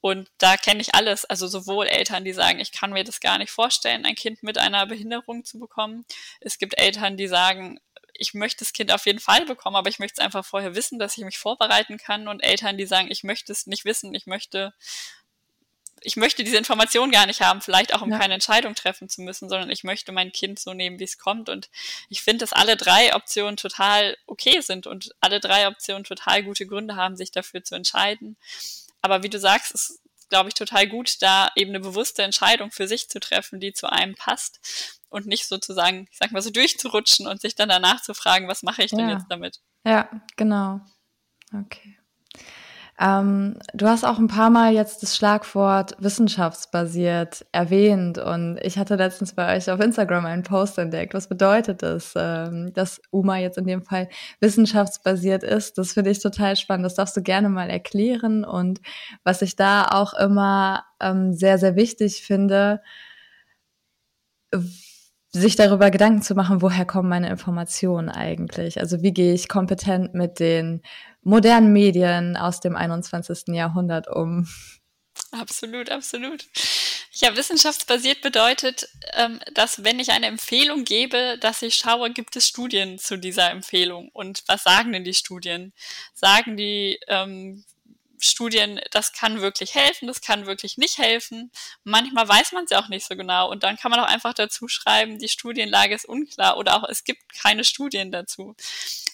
[0.01, 3.39] Und da kenne ich alles, also sowohl Eltern, die sagen, ich kann mir das gar
[3.39, 6.05] nicht vorstellen, ein Kind mit einer Behinderung zu bekommen.
[6.41, 7.79] Es gibt Eltern, die sagen,
[8.15, 10.99] ich möchte das Kind auf jeden Fall bekommen, aber ich möchte es einfach vorher wissen,
[10.99, 12.29] dass ich mich vorbereiten kann.
[12.29, 14.73] Und Eltern, die sagen, ich möchte es nicht wissen, ich möchte
[16.05, 18.19] ich möchte diese Information gar nicht haben, vielleicht auch um ja.
[18.19, 21.49] keine Entscheidung treffen zu müssen, sondern ich möchte mein Kind so nehmen, wie es kommt.
[21.49, 21.71] Und
[22.09, 26.67] ich finde, dass alle drei Optionen total okay sind und alle drei Optionen total gute
[26.67, 28.37] Gründe haben, sich dafür zu entscheiden.
[29.01, 30.01] Aber wie du sagst, ist,
[30.33, 33.93] glaube ich, total gut, da eben eine bewusste Entscheidung für sich zu treffen, die zu
[33.93, 38.15] einem passt und nicht sozusagen, ich sag mal so durchzurutschen und sich dann danach zu
[38.15, 39.13] fragen, was mache ich denn ja.
[39.13, 39.61] jetzt damit?
[39.85, 40.81] Ja, genau.
[41.55, 41.99] Okay.
[43.03, 48.95] Ähm, du hast auch ein paar Mal jetzt das Schlagwort wissenschaftsbasiert erwähnt und ich hatte
[48.95, 51.13] letztens bei euch auf Instagram einen Post entdeckt.
[51.13, 54.09] Was bedeutet das, ähm, dass UMA jetzt in dem Fall
[54.41, 55.79] wissenschaftsbasiert ist?
[55.79, 56.87] Das finde ich total spannend.
[56.87, 58.81] Das darfst du gerne mal erklären und
[59.25, 62.83] was ich da auch immer ähm, sehr, sehr wichtig finde,
[65.35, 68.79] sich darüber Gedanken zu machen, woher kommen meine Informationen eigentlich?
[68.81, 70.83] Also wie gehe ich kompetent mit den
[71.23, 73.49] modernen Medien aus dem 21.
[73.55, 74.49] Jahrhundert um?
[75.31, 76.47] Absolut, absolut.
[77.13, 82.49] Ja, wissenschaftsbasiert bedeutet, ähm, dass wenn ich eine Empfehlung gebe, dass ich schaue, gibt es
[82.49, 85.73] Studien zu dieser Empfehlung und was sagen denn die Studien?
[86.15, 87.65] Sagen die, ähm,
[88.23, 91.51] Studien, das kann wirklich helfen, das kann wirklich nicht helfen.
[91.85, 94.35] Manchmal weiß man es ja auch nicht so genau und dann kann man auch einfach
[94.35, 98.55] dazu schreiben, die Studienlage ist unklar oder auch es gibt keine Studien dazu.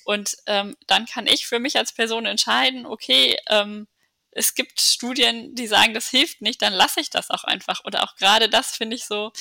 [0.05, 3.87] Und ähm, dann kann ich für mich als Person entscheiden, okay, ähm,
[4.31, 7.85] es gibt Studien, die sagen, das hilft nicht, dann lasse ich das auch einfach.
[7.85, 9.33] Oder auch gerade das finde ich so,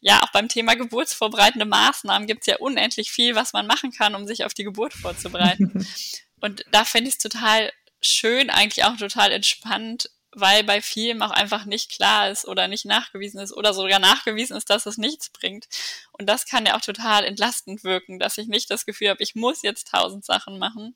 [0.00, 4.14] ja, auch beim Thema geburtsvorbereitende Maßnahmen gibt es ja unendlich viel, was man machen kann,
[4.14, 5.86] um sich auf die Geburt vorzubereiten.
[6.40, 11.30] Und da finde ich es total schön, eigentlich auch total entspannt, weil bei vielen auch
[11.30, 15.30] einfach nicht klar ist oder nicht nachgewiesen ist oder sogar nachgewiesen ist, dass es nichts
[15.30, 15.66] bringt.
[16.12, 19.34] Und das kann ja auch total entlastend wirken, dass ich nicht das Gefühl habe, ich
[19.34, 20.94] muss jetzt tausend Sachen machen,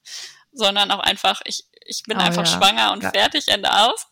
[0.53, 2.59] sondern auch einfach, ich, ich bin oh, einfach ja.
[2.59, 3.11] schwanger und ja.
[3.11, 4.07] fertig, Ende aus.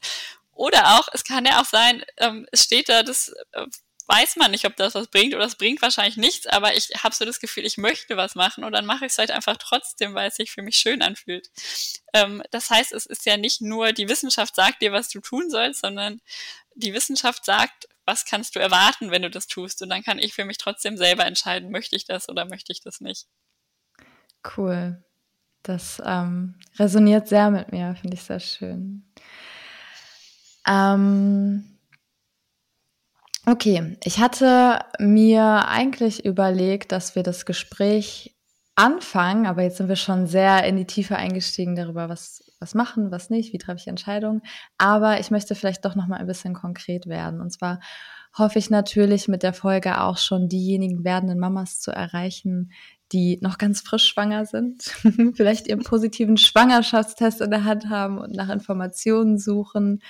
[0.53, 3.67] Oder auch, es kann ja auch sein, ähm, es steht da, das äh,
[4.09, 7.15] weiß man nicht, ob das was bringt oder es bringt wahrscheinlich nichts, aber ich habe
[7.15, 10.15] so das Gefühl, ich möchte was machen und dann mache ich es halt einfach trotzdem,
[10.15, 11.51] weil es sich für mich schön anfühlt.
[12.15, 15.51] Ähm, das heißt, es ist ja nicht nur die Wissenschaft sagt dir, was du tun
[15.51, 16.21] sollst, sondern
[16.75, 20.33] die Wissenschaft sagt, was kannst du erwarten, wenn du das tust und dann kann ich
[20.33, 23.27] für mich trotzdem selber entscheiden, möchte ich das oder möchte ich das nicht.
[24.57, 25.05] Cool.
[25.63, 29.05] Das ähm, resoniert sehr mit mir, finde ich sehr schön.
[30.67, 31.78] Ähm,
[33.51, 38.37] Okay, ich hatte mir eigentlich überlegt, dass wir das Gespräch
[38.75, 43.11] anfangen, aber jetzt sind wir schon sehr in die Tiefe eingestiegen darüber, was, was machen,
[43.11, 44.43] was nicht, wie treffe ich Entscheidungen.
[44.77, 47.41] Aber ich möchte vielleicht doch noch mal ein bisschen konkret werden.
[47.41, 47.81] Und zwar
[48.37, 52.71] hoffe ich natürlich mit der Folge auch schon diejenigen werdenden Mamas zu erreichen,
[53.13, 54.83] die noch ganz frisch schwanger sind,
[55.37, 60.03] vielleicht ihren positiven Schwangerschaftstest in der Hand haben und nach Informationen suchen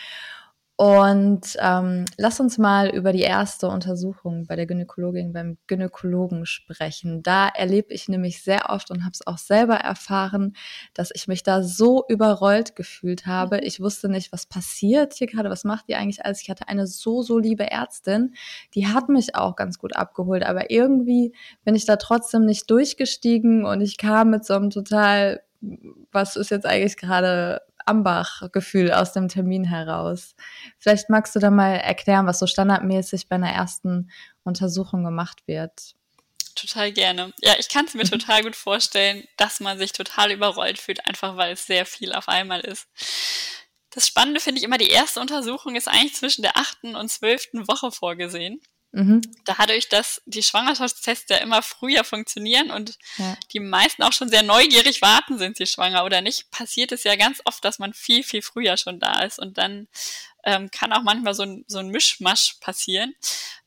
[0.81, 7.21] und ähm, lass uns mal über die erste Untersuchung bei der Gynäkologin, beim Gynäkologen sprechen.
[7.25, 10.55] Da erlebe ich nämlich sehr oft und habe es auch selber erfahren,
[10.95, 13.57] dass ich mich da so überrollt gefühlt habe.
[13.57, 13.62] Mhm.
[13.64, 16.43] Ich wusste nicht, was passiert hier gerade, was macht die eigentlich alles.
[16.43, 18.35] Ich hatte eine so, so liebe Ärztin,
[18.77, 21.33] die hat mich auch ganz gut abgeholt, aber irgendwie
[21.64, 25.43] bin ich da trotzdem nicht durchgestiegen und ich kam mit so einem total,
[26.12, 30.35] was ist jetzt eigentlich gerade Ambach-Gefühl aus dem Termin heraus.
[30.79, 34.11] Vielleicht magst du da mal erklären, was so standardmäßig bei einer ersten
[34.44, 35.94] Untersuchung gemacht wird.
[36.55, 37.33] Total gerne.
[37.40, 38.11] Ja, ich kann es mir mhm.
[38.11, 42.29] total gut vorstellen, dass man sich total überrollt fühlt, einfach weil es sehr viel auf
[42.29, 42.88] einmal ist.
[43.90, 47.68] Das Spannende finde ich immer, die erste Untersuchung ist eigentlich zwischen der achten und zwölften
[47.68, 48.61] Woche vorgesehen.
[48.92, 49.20] Mhm.
[49.44, 53.37] Dadurch, dass die Schwangerschaftstests ja immer früher funktionieren und ja.
[53.53, 57.14] die meisten auch schon sehr neugierig warten, sind sie schwanger oder nicht, passiert es ja
[57.16, 59.88] ganz oft, dass man viel, viel früher schon da ist und dann
[60.44, 63.14] ähm, kann auch manchmal so ein, so ein Mischmasch passieren.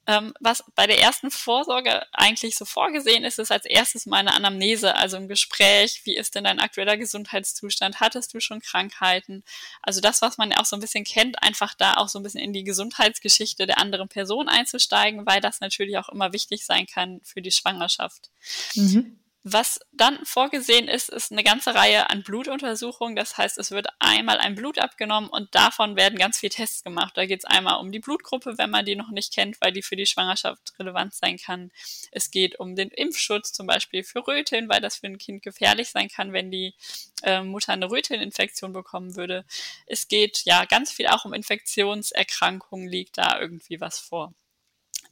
[0.08, 4.34] Ähm, was bei der ersten Vorsorge eigentlich so vorgesehen ist, ist als erstes mal eine
[4.34, 6.02] Anamnese, also ein Gespräch.
[6.06, 8.00] Wie ist denn dein aktueller Gesundheitszustand?
[8.00, 9.44] Hattest du schon Krankheiten?
[9.84, 12.42] Also das, was man auch so ein bisschen kennt, einfach da auch so ein bisschen
[12.42, 17.22] in die Gesundheitsgeschichte der anderen Person einzusteigen, weil das natürlich auch immer wichtig sein kann
[17.24, 18.32] für die Schwangerschaft.
[18.74, 19.20] Mhm.
[19.44, 23.16] Was dann vorgesehen ist, ist eine ganze Reihe an Blutuntersuchungen.
[23.16, 27.18] Das heißt, es wird einmal ein Blut abgenommen und davon werden ganz viele Tests gemacht.
[27.18, 29.82] Da geht es einmal um die Blutgruppe, wenn man die noch nicht kennt, weil die
[29.82, 31.72] für die Schwangerschaft relevant sein kann.
[32.12, 35.90] Es geht um den Impfschutz, zum Beispiel für Röteln, weil das für ein Kind gefährlich
[35.90, 36.76] sein kann, wenn die
[37.24, 39.44] äh, Mutter eine Rötelninfektion bekommen würde.
[39.88, 44.36] Es geht ja ganz viel auch um Infektionserkrankungen, liegt da irgendwie was vor.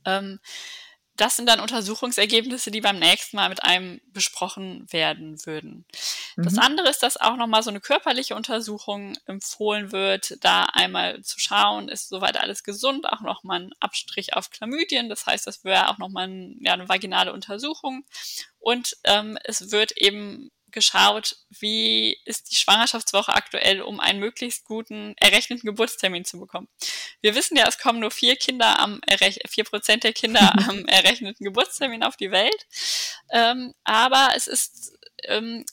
[0.06, 0.40] Ähm,
[1.20, 5.86] das sind dann Untersuchungsergebnisse, die beim nächsten Mal mit einem besprochen werden würden.
[6.36, 6.44] Mhm.
[6.44, 11.40] Das andere ist, dass auch nochmal so eine körperliche Untersuchung empfohlen wird, da einmal zu
[11.40, 15.10] schauen, ist soweit alles gesund, auch nochmal ein Abstrich auf Chlamydien.
[15.10, 18.06] Das heißt, das wäre auch nochmal ein, ja, eine vaginale Untersuchung.
[18.60, 25.16] Und ähm, es wird eben geschaut, wie ist die Schwangerschaftswoche aktuell, um einen möglichst guten
[25.18, 26.68] errechneten Geburtstermin zu bekommen.
[27.22, 29.02] Wir wissen ja, es kommen nur vier Kinder am
[29.48, 32.68] vier Prozent der Kinder am errechneten Geburtstermin auf die Welt.
[33.32, 34.94] Ähm, aber es ist
[35.26, 35.66] ähm,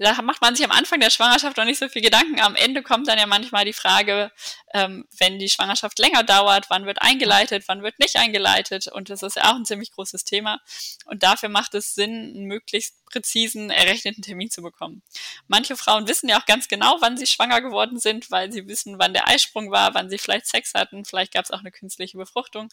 [0.00, 2.40] da macht man sich am Anfang der Schwangerschaft noch nicht so viel Gedanken.
[2.40, 4.32] Am Ende kommt dann ja manchmal die Frage,
[4.72, 8.88] ähm, wenn die Schwangerschaft länger dauert, wann wird eingeleitet, wann wird nicht eingeleitet.
[8.88, 10.58] Und das ist ja auch ein ziemlich großes Thema.
[11.04, 15.02] Und dafür macht es Sinn, einen möglichst präzisen, errechneten Termin zu bekommen.
[15.48, 18.98] Manche Frauen wissen ja auch ganz genau, wann sie schwanger geworden sind, weil sie wissen,
[18.98, 22.16] wann der Eisprung war, wann sie vielleicht Sex hatten, vielleicht gab es auch eine künstliche
[22.16, 22.68] Befruchtung.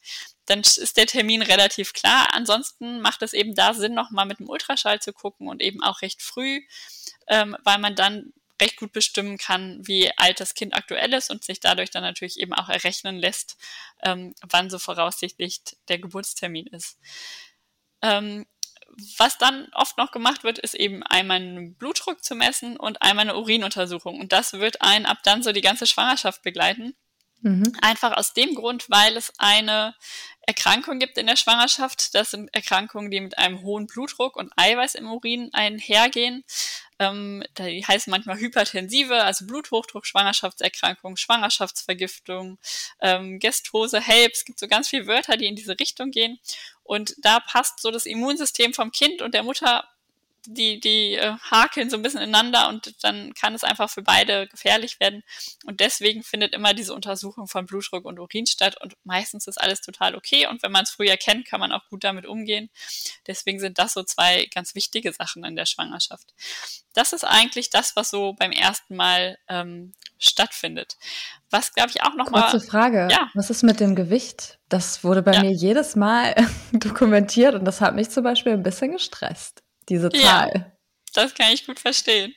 [0.46, 2.30] Dann ist der Termin relativ klar.
[2.34, 6.02] Ansonsten macht es eben da Sinn, nochmal mit dem Ultraschall zu gucken und eben auch
[6.02, 6.62] recht früh
[7.28, 11.44] ähm, weil man dann recht gut bestimmen kann, wie alt das Kind aktuell ist und
[11.44, 13.58] sich dadurch dann natürlich eben auch errechnen lässt,
[14.02, 16.98] ähm, wann so voraussichtlich der Geburtstermin ist.
[18.02, 18.48] Ähm,
[19.18, 23.30] was dann oft noch gemacht wird, ist eben einmal einen Blutdruck zu messen und einmal
[23.30, 24.20] eine Urinuntersuchung.
[24.20, 26.96] Und das wird einen ab dann so die ganze Schwangerschaft begleiten.
[27.42, 27.72] Mhm.
[27.82, 29.96] Einfach aus dem Grund, weil es eine
[30.42, 32.16] Erkrankung gibt in der Schwangerschaft.
[32.16, 36.44] Das sind Erkrankungen, die mit einem hohen Blutdruck und Eiweiß im Urin einhergehen.
[37.00, 42.58] Ähm, die heißen manchmal hypertensive, also Bluthochdruck, Schwangerschaftserkrankung, Schwangerschaftsvergiftung,
[43.02, 44.34] ähm, Gestose, HELP.
[44.34, 46.40] Es gibt so ganz viele Wörter, die in diese Richtung gehen.
[46.88, 49.88] Und da passt so das Immunsystem vom Kind und der Mutter
[50.48, 54.48] die, die äh, hakeln so ein bisschen ineinander und dann kann es einfach für beide
[54.48, 55.24] gefährlich werden.
[55.66, 59.82] Und deswegen findet immer diese Untersuchung von Blutdruck und Urin statt und meistens ist alles
[59.82, 62.70] total okay und wenn man es früh erkennt, kann man auch gut damit umgehen.
[63.28, 66.34] Deswegen sind das so zwei ganz wichtige Sachen in der Schwangerschaft.
[66.94, 70.98] Das ist eigentlich das, was so beim ersten Mal ähm, stattfindet.
[71.52, 72.50] Was, glaube ich, auch nochmal.
[72.50, 73.08] Kurze Frage.
[73.12, 73.30] Ja.
[73.36, 74.60] Was ist mit dem Gewicht?
[74.68, 75.42] Das wurde bei ja.
[75.42, 76.36] mir jedes Mal
[76.72, 80.52] dokumentiert und das hat mich zum Beispiel ein bisschen gestresst diese Zahl.
[80.54, 80.72] Ja,
[81.14, 82.36] das kann ich gut verstehen.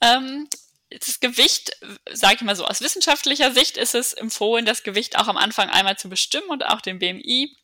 [0.00, 0.48] Ähm,
[0.90, 1.76] das Gewicht,
[2.12, 5.70] sage ich mal so, aus wissenschaftlicher Sicht ist es empfohlen, das Gewicht auch am Anfang
[5.70, 7.56] einmal zu bestimmen und auch den BMI,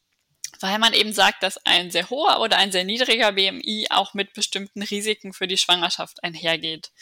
[0.60, 4.32] weil man eben sagt, dass ein sehr hoher oder ein sehr niedriger BMI auch mit
[4.32, 6.92] bestimmten Risiken für die Schwangerschaft einhergeht.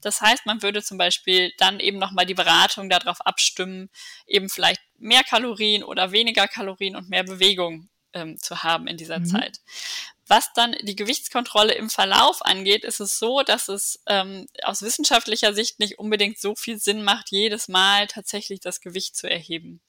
[0.00, 3.90] Das heißt, man würde zum Beispiel dann eben nochmal die Beratung darauf abstimmen,
[4.26, 9.18] eben vielleicht mehr Kalorien oder weniger Kalorien und mehr Bewegung ähm, zu haben in dieser
[9.18, 9.26] mhm.
[9.26, 9.60] Zeit.
[10.26, 15.52] Was dann die Gewichtskontrolle im Verlauf angeht, ist es so, dass es ähm, aus wissenschaftlicher
[15.52, 19.80] Sicht nicht unbedingt so viel Sinn macht, jedes Mal tatsächlich das Gewicht zu erheben.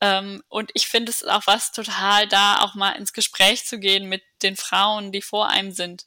[0.00, 4.08] Ähm, und ich finde es auch was total da, auch mal ins Gespräch zu gehen
[4.08, 6.06] mit den Frauen, die vor einem sind.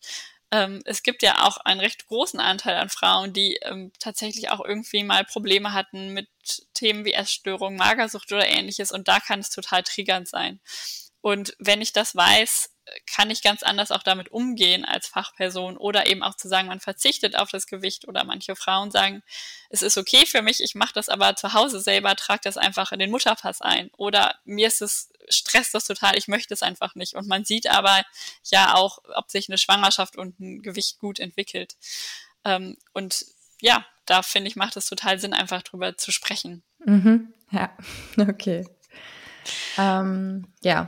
[0.52, 4.64] Ähm, es gibt ja auch einen recht großen Anteil an Frauen, die ähm, tatsächlich auch
[4.64, 6.28] irgendwie mal Probleme hatten mit
[6.74, 8.92] Themen wie Essstörung, Magersucht oder ähnliches.
[8.92, 10.60] Und da kann es total triggernd sein.
[11.22, 12.70] Und wenn ich das weiß,
[13.06, 16.80] kann ich ganz anders auch damit umgehen als Fachperson oder eben auch zu sagen, man
[16.80, 19.24] verzichtet auf das Gewicht oder manche Frauen sagen,
[19.70, 22.92] es ist okay für mich, ich mache das aber zu Hause selber, trage das einfach
[22.92, 26.96] in den Mutterpass ein oder mir ist es stresst das total, ich möchte es einfach
[26.96, 28.04] nicht und man sieht aber
[28.46, 31.76] ja auch, ob sich eine Schwangerschaft und ein Gewicht gut entwickelt
[32.46, 33.26] ähm, und
[33.62, 36.64] ja, da finde ich macht es total Sinn, einfach drüber zu sprechen.
[36.86, 37.34] Mhm.
[37.52, 37.76] Ja,
[38.18, 38.68] okay.
[39.78, 40.88] Ähm, ja,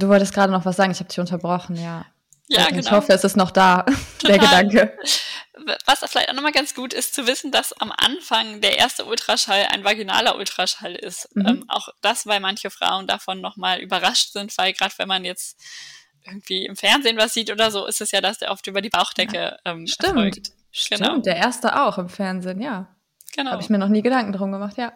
[0.00, 2.06] Du wolltest gerade noch was sagen, ich habe dich unterbrochen, ja.
[2.48, 2.80] Ja, genau.
[2.80, 3.98] Ich hoffe, es ist noch da, Total.
[4.24, 4.98] der Gedanke.
[5.86, 9.66] Was vielleicht auch nochmal ganz gut ist zu wissen, dass am Anfang der erste Ultraschall
[9.70, 11.28] ein vaginaler Ultraschall ist.
[11.36, 11.46] Mhm.
[11.46, 15.60] Ähm, auch das, weil manche Frauen davon nochmal überrascht sind, weil gerade wenn man jetzt
[16.24, 18.90] irgendwie im Fernsehen was sieht oder so, ist es ja, dass der oft über die
[18.90, 19.56] Bauchdecke ja.
[19.64, 20.16] ähm, Stimmt.
[20.16, 20.52] erfolgt.
[20.72, 21.18] Stimmt, genau.
[21.18, 22.88] der erste auch im Fernsehen, ja.
[23.36, 23.52] Genau.
[23.52, 24.92] Habe ich mir noch nie Gedanken drum gemacht, ja.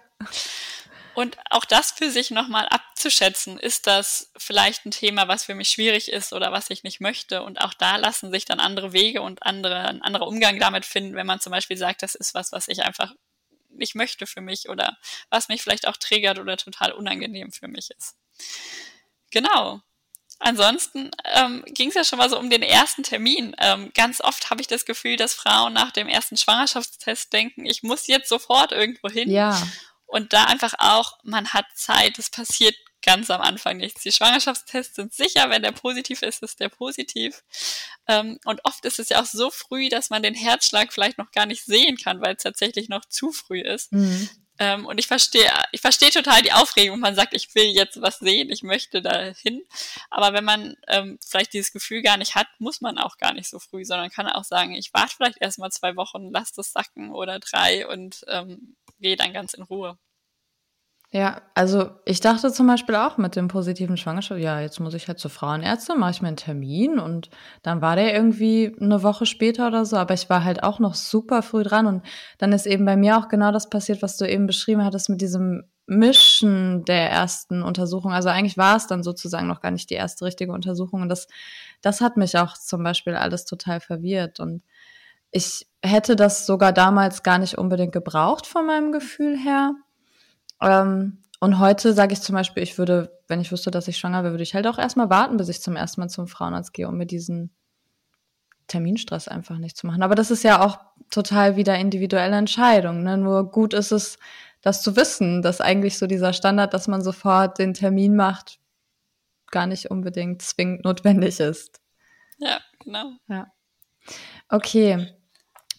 [1.14, 5.68] Und auch das für sich nochmal abzuschätzen, ist das vielleicht ein Thema, was für mich
[5.68, 7.42] schwierig ist oder was ich nicht möchte.
[7.42, 11.14] Und auch da lassen sich dann andere Wege und andere, ein anderer Umgang damit finden,
[11.14, 13.12] wenn man zum Beispiel sagt, das ist was, was ich einfach
[13.70, 14.96] nicht möchte für mich oder
[15.30, 18.16] was mich vielleicht auch triggert oder total unangenehm für mich ist.
[19.30, 19.80] Genau.
[20.40, 23.54] Ansonsten ähm, ging es ja schon mal so um den ersten Termin.
[23.58, 27.82] Ähm, ganz oft habe ich das Gefühl, dass Frauen nach dem ersten Schwangerschaftstest denken, ich
[27.82, 29.30] muss jetzt sofort irgendwo hin.
[29.30, 29.60] Ja.
[30.14, 34.04] Und da einfach auch, man hat Zeit, es passiert ganz am Anfang nichts.
[34.04, 37.42] Die Schwangerschaftstests sind sicher, wenn der positiv ist, ist der positiv.
[38.06, 41.32] Ähm, und oft ist es ja auch so früh, dass man den Herzschlag vielleicht noch
[41.32, 43.90] gar nicht sehen kann, weil es tatsächlich noch zu früh ist.
[43.90, 44.30] Mhm.
[44.60, 47.00] Ähm, und ich verstehe, ich verstehe total die Aufregung.
[47.00, 49.64] Man sagt, ich will jetzt was sehen, ich möchte dahin.
[50.10, 53.50] Aber wenn man ähm, vielleicht dieses Gefühl gar nicht hat, muss man auch gar nicht
[53.50, 57.10] so früh, sondern kann auch sagen, ich warte vielleicht erstmal zwei Wochen, lass das sacken
[57.10, 59.98] oder drei und ähm, gehe dann ganz in Ruhe.
[61.12, 65.06] Ja, also ich dachte zum Beispiel auch mit dem positiven Schwangerschaft, ja, jetzt muss ich
[65.06, 67.30] halt zur Frauenärztin, mache ich mir einen Termin und
[67.62, 70.94] dann war der irgendwie eine Woche später oder so, aber ich war halt auch noch
[70.94, 72.02] super früh dran und
[72.38, 75.20] dann ist eben bei mir auch genau das passiert, was du eben beschrieben hattest mit
[75.20, 78.12] diesem Mischen der ersten Untersuchung.
[78.12, 81.28] Also eigentlich war es dann sozusagen noch gar nicht die erste richtige Untersuchung und das,
[81.80, 84.64] das hat mich auch zum Beispiel alles total verwirrt und
[85.34, 89.74] ich hätte das sogar damals gar nicht unbedingt gebraucht von meinem Gefühl her
[90.62, 94.22] ähm, und heute sage ich zum Beispiel, ich würde, wenn ich wüsste, dass ich schwanger
[94.22, 96.88] wäre, würde ich halt auch erstmal warten, bis ich zum ersten Mal zum Frauenarzt gehe,
[96.88, 97.50] um mir diesen
[98.66, 100.02] Terminstress einfach nicht zu machen.
[100.02, 100.78] Aber das ist ja auch
[101.10, 103.02] total wieder individuelle Entscheidung.
[103.02, 103.18] Ne?
[103.18, 104.18] Nur gut ist es,
[104.62, 108.58] das zu wissen, dass eigentlich so dieser Standard, dass man sofort den Termin macht,
[109.50, 111.82] gar nicht unbedingt zwingend notwendig ist.
[112.38, 113.12] Ja, genau.
[113.28, 113.52] Ja.
[114.48, 115.14] Okay.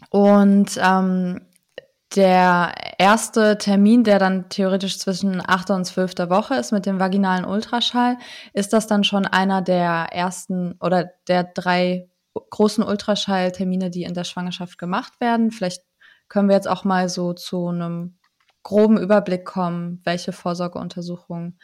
[0.09, 1.41] Und ähm,
[2.15, 5.71] der erste Termin, der dann theoretisch zwischen 8.
[5.71, 6.29] und 12.
[6.29, 8.17] Woche ist mit dem vaginalen Ultraschall,
[8.53, 12.09] ist das dann schon einer der ersten oder der drei
[12.49, 15.51] großen Ultraschalltermine, die in der Schwangerschaft gemacht werden.
[15.51, 15.83] Vielleicht
[16.27, 18.17] können wir jetzt auch mal so zu einem
[18.63, 21.59] groben Überblick kommen, welche Vorsorgeuntersuchungen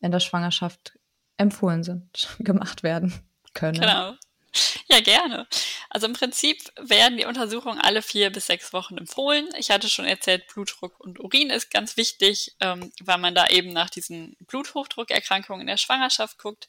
[0.00, 0.98] in der Schwangerschaft
[1.36, 3.12] empfohlen sind, gemacht werden
[3.54, 3.80] können.
[3.80, 4.12] Genau.
[4.88, 5.46] Ja, gerne.
[5.88, 9.48] Also im Prinzip werden die Untersuchungen alle vier bis sechs Wochen empfohlen.
[9.56, 13.72] Ich hatte schon erzählt, Blutdruck und Urin ist ganz wichtig, ähm, weil man da eben
[13.72, 16.68] nach diesen Bluthochdruckerkrankungen in der Schwangerschaft guckt.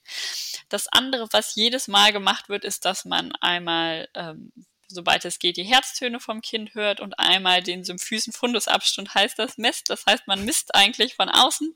[0.70, 4.54] Das andere, was jedes Mal gemacht wird, ist, dass man einmal ähm,
[4.94, 9.90] sobald es geht, die Herztöne vom Kind hört und einmal den Symphysen-Fundusabstand heißt das misst.
[9.90, 11.76] Das heißt, man misst eigentlich von außen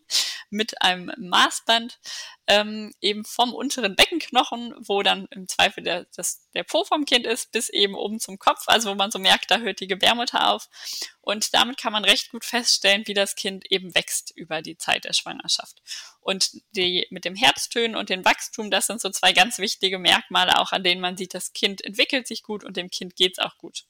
[0.49, 1.99] mit einem Maßband
[2.47, 7.25] ähm, eben vom unteren Beckenknochen, wo dann im Zweifel der, das, der Po vom Kind
[7.25, 10.49] ist, bis eben oben zum Kopf, also wo man so merkt, da hört die Gebärmutter
[10.49, 10.69] auf.
[11.27, 15.03] Und damit kann man recht gut feststellen, wie das Kind eben wächst über die Zeit
[15.03, 15.81] der Schwangerschaft.
[16.21, 20.57] Und die mit dem Herztönen und dem Wachstum, das sind so zwei ganz wichtige Merkmale,
[20.57, 23.57] auch an denen man sieht, das Kind entwickelt sich gut und dem Kind geht's auch
[23.57, 23.83] gut.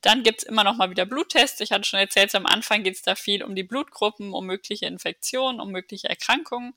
[0.00, 1.60] Dann gibt's immer noch mal wieder Bluttests.
[1.60, 5.60] Ich hatte schon erzählt, am Anfang geht's da viel um die Blutgruppen, um mögliche Infektionen,
[5.60, 6.74] um mögliche Erkrankungen.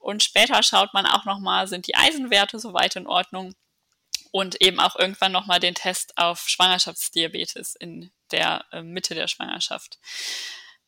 [0.00, 3.54] Und später schaut man auch noch mal, sind die Eisenwerte soweit in Ordnung?
[4.32, 9.98] und eben auch irgendwann nochmal den Test auf Schwangerschaftsdiabetes in der äh, Mitte der Schwangerschaft.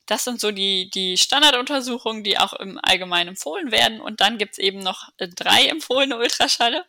[0.09, 4.01] Das sind so die, die Standarduntersuchungen, die auch im Allgemeinen empfohlen werden.
[4.01, 6.87] Und dann gibt's eben noch äh, drei empfohlene Ultraschalle.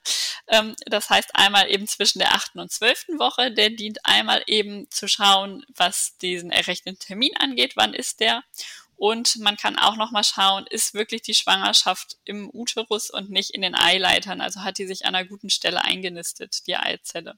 [0.47, 3.51] Ähm, das heißt einmal eben zwischen der achten und zwölften Woche.
[3.51, 7.73] Der dient einmal eben zu schauen, was diesen errechneten Termin angeht.
[7.75, 8.41] Wann ist der?
[8.95, 13.61] Und man kann auch nochmal schauen, ist wirklich die Schwangerschaft im Uterus und nicht in
[13.61, 14.39] den Eileitern?
[14.39, 17.37] Also hat die sich an einer guten Stelle eingenistet, die Eizelle.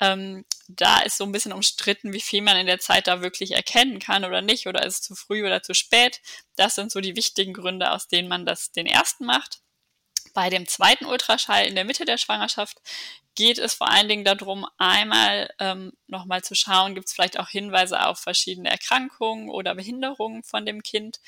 [0.00, 3.52] Ähm, da ist so ein bisschen umstritten, wie viel man in der Zeit da wirklich
[3.52, 6.20] erkennen kann oder nicht, oder ist es zu früh oder zu spät.
[6.56, 9.60] Das sind so die wichtigen Gründe, aus denen man das den ersten macht.
[10.32, 12.78] Bei dem zweiten Ultraschall in der Mitte der Schwangerschaft
[13.34, 17.48] geht es vor allen Dingen darum, einmal ähm, nochmal zu schauen, gibt es vielleicht auch
[17.48, 21.20] Hinweise auf verschiedene Erkrankungen oder Behinderungen von dem Kind.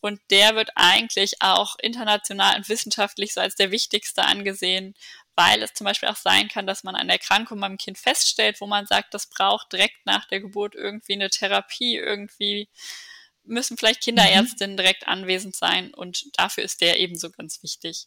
[0.00, 4.94] Und der wird eigentlich auch international und wissenschaftlich so als der wichtigste angesehen,
[5.40, 8.66] weil es zum Beispiel auch sein kann, dass man eine Erkrankung beim Kind feststellt, wo
[8.66, 12.68] man sagt, das braucht direkt nach der Geburt irgendwie eine Therapie, irgendwie
[13.44, 18.06] müssen vielleicht Kinderärztinnen direkt anwesend sein und dafür ist der ebenso ganz wichtig.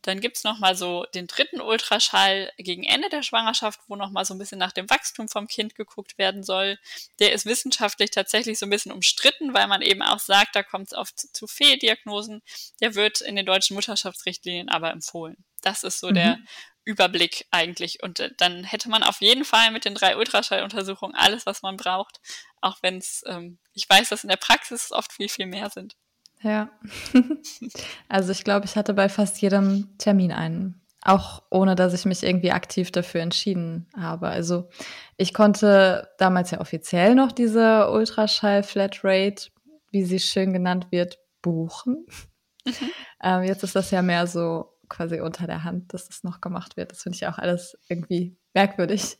[0.00, 4.24] Dann gibt's noch mal so den dritten Ultraschall gegen Ende der Schwangerschaft, wo noch mal
[4.24, 6.78] so ein bisschen nach dem Wachstum vom Kind geguckt werden soll.
[7.20, 10.88] Der ist wissenschaftlich tatsächlich so ein bisschen umstritten, weil man eben auch sagt, da kommt
[10.88, 12.42] es oft zu Fehldiagnosen.
[12.82, 15.42] Der wird in den deutschen Mutterschaftsrichtlinien aber empfohlen.
[15.64, 16.14] Das ist so mhm.
[16.14, 16.38] der
[16.84, 18.02] Überblick eigentlich.
[18.02, 21.76] Und äh, dann hätte man auf jeden Fall mit den drei Ultraschalluntersuchungen alles, was man
[21.76, 22.20] braucht,
[22.60, 25.96] auch wenn es, ähm, ich weiß, dass in der Praxis oft viel, viel mehr sind.
[26.42, 26.70] Ja.
[28.08, 30.80] also ich glaube, ich hatte bei fast jedem Termin einen.
[31.06, 34.28] Auch ohne, dass ich mich irgendwie aktiv dafür entschieden habe.
[34.28, 34.70] Also
[35.18, 39.50] ich konnte damals ja offiziell noch diese Ultraschall-Flatrate,
[39.90, 42.06] wie sie schön genannt wird, buchen.
[42.64, 42.72] Mhm.
[43.22, 46.76] Ähm, jetzt ist das ja mehr so quasi unter der Hand, dass das noch gemacht
[46.76, 46.92] wird.
[46.92, 49.18] Das finde ich auch alles irgendwie merkwürdig.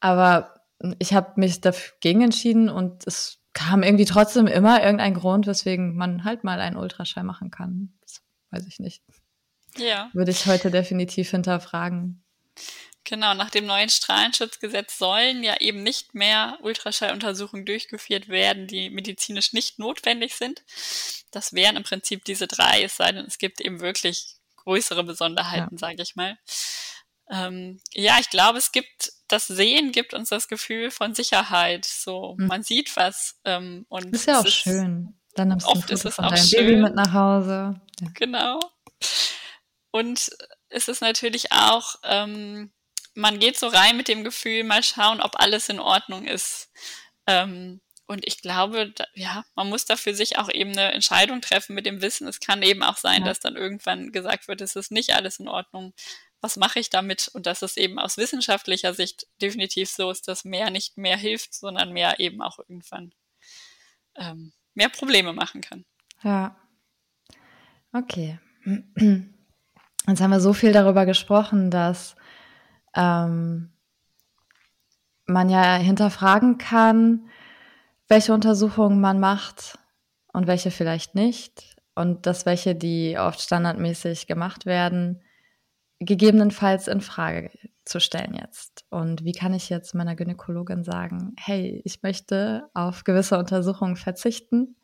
[0.00, 0.54] Aber
[0.98, 6.24] ich habe mich dagegen entschieden und es kam irgendwie trotzdem immer irgendein Grund, weswegen man
[6.24, 7.94] halt mal einen Ultraschall machen kann.
[8.00, 9.02] Das weiß ich nicht.
[9.76, 10.10] Ja.
[10.12, 12.24] Würde ich heute definitiv hinterfragen.
[13.04, 19.52] Genau, nach dem neuen Strahlenschutzgesetz sollen ja eben nicht mehr Ultraschalluntersuchungen durchgeführt werden, die medizinisch
[19.52, 20.62] nicht notwendig sind.
[21.30, 25.76] Das wären im Prinzip diese drei, es sei denn, es gibt eben wirklich größere Besonderheiten,
[25.76, 25.78] ja.
[25.78, 26.36] sage ich mal.
[27.30, 31.84] Ähm, ja, ich glaube, es gibt das Sehen gibt uns das Gefühl von Sicherheit.
[31.84, 32.46] So, mhm.
[32.46, 33.40] man sieht was.
[33.44, 35.18] Ähm, und ist ja auch ist, schön.
[35.34, 36.66] Dann nimmst du oft ein Foto von deinem schön.
[36.66, 37.80] Baby mit nach Hause.
[38.00, 38.08] Ja.
[38.14, 38.60] Genau.
[39.90, 40.30] Und
[40.68, 42.72] es ist natürlich auch, ähm,
[43.14, 46.70] man geht so rein mit dem Gefühl, mal schauen, ob alles in Ordnung ist.
[47.26, 51.40] Ähm, und ich glaube, da, ja, man muss da für sich auch eben eine Entscheidung
[51.40, 52.28] treffen mit dem Wissen.
[52.28, 53.28] Es kann eben auch sein, ja.
[53.28, 55.94] dass dann irgendwann gesagt wird, es ist nicht alles in Ordnung
[56.44, 57.28] was mache ich damit?
[57.32, 61.54] Und dass es eben aus wissenschaftlicher Sicht definitiv so ist, dass mehr nicht mehr hilft,
[61.54, 63.14] sondern mehr eben auch irgendwann
[64.14, 65.86] ähm, mehr Probleme machen kann.
[66.22, 66.54] Ja.
[67.94, 68.38] Okay.
[70.06, 72.14] Jetzt haben wir so viel darüber gesprochen, dass
[72.94, 73.72] ähm,
[75.24, 77.30] man ja hinterfragen kann,
[78.08, 79.78] welche Untersuchungen man macht
[80.32, 81.76] und welche vielleicht nicht.
[81.94, 85.22] Und dass welche, die oft standardmäßig gemacht werden,
[86.00, 87.50] gegebenenfalls in Frage
[87.84, 88.84] zu stellen jetzt.
[88.90, 94.76] Und wie kann ich jetzt meiner Gynäkologin sagen, hey, ich möchte auf gewisse Untersuchungen verzichten,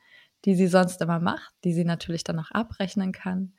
[0.44, 3.52] die sie sonst immer macht, die sie natürlich dann noch abrechnen kann.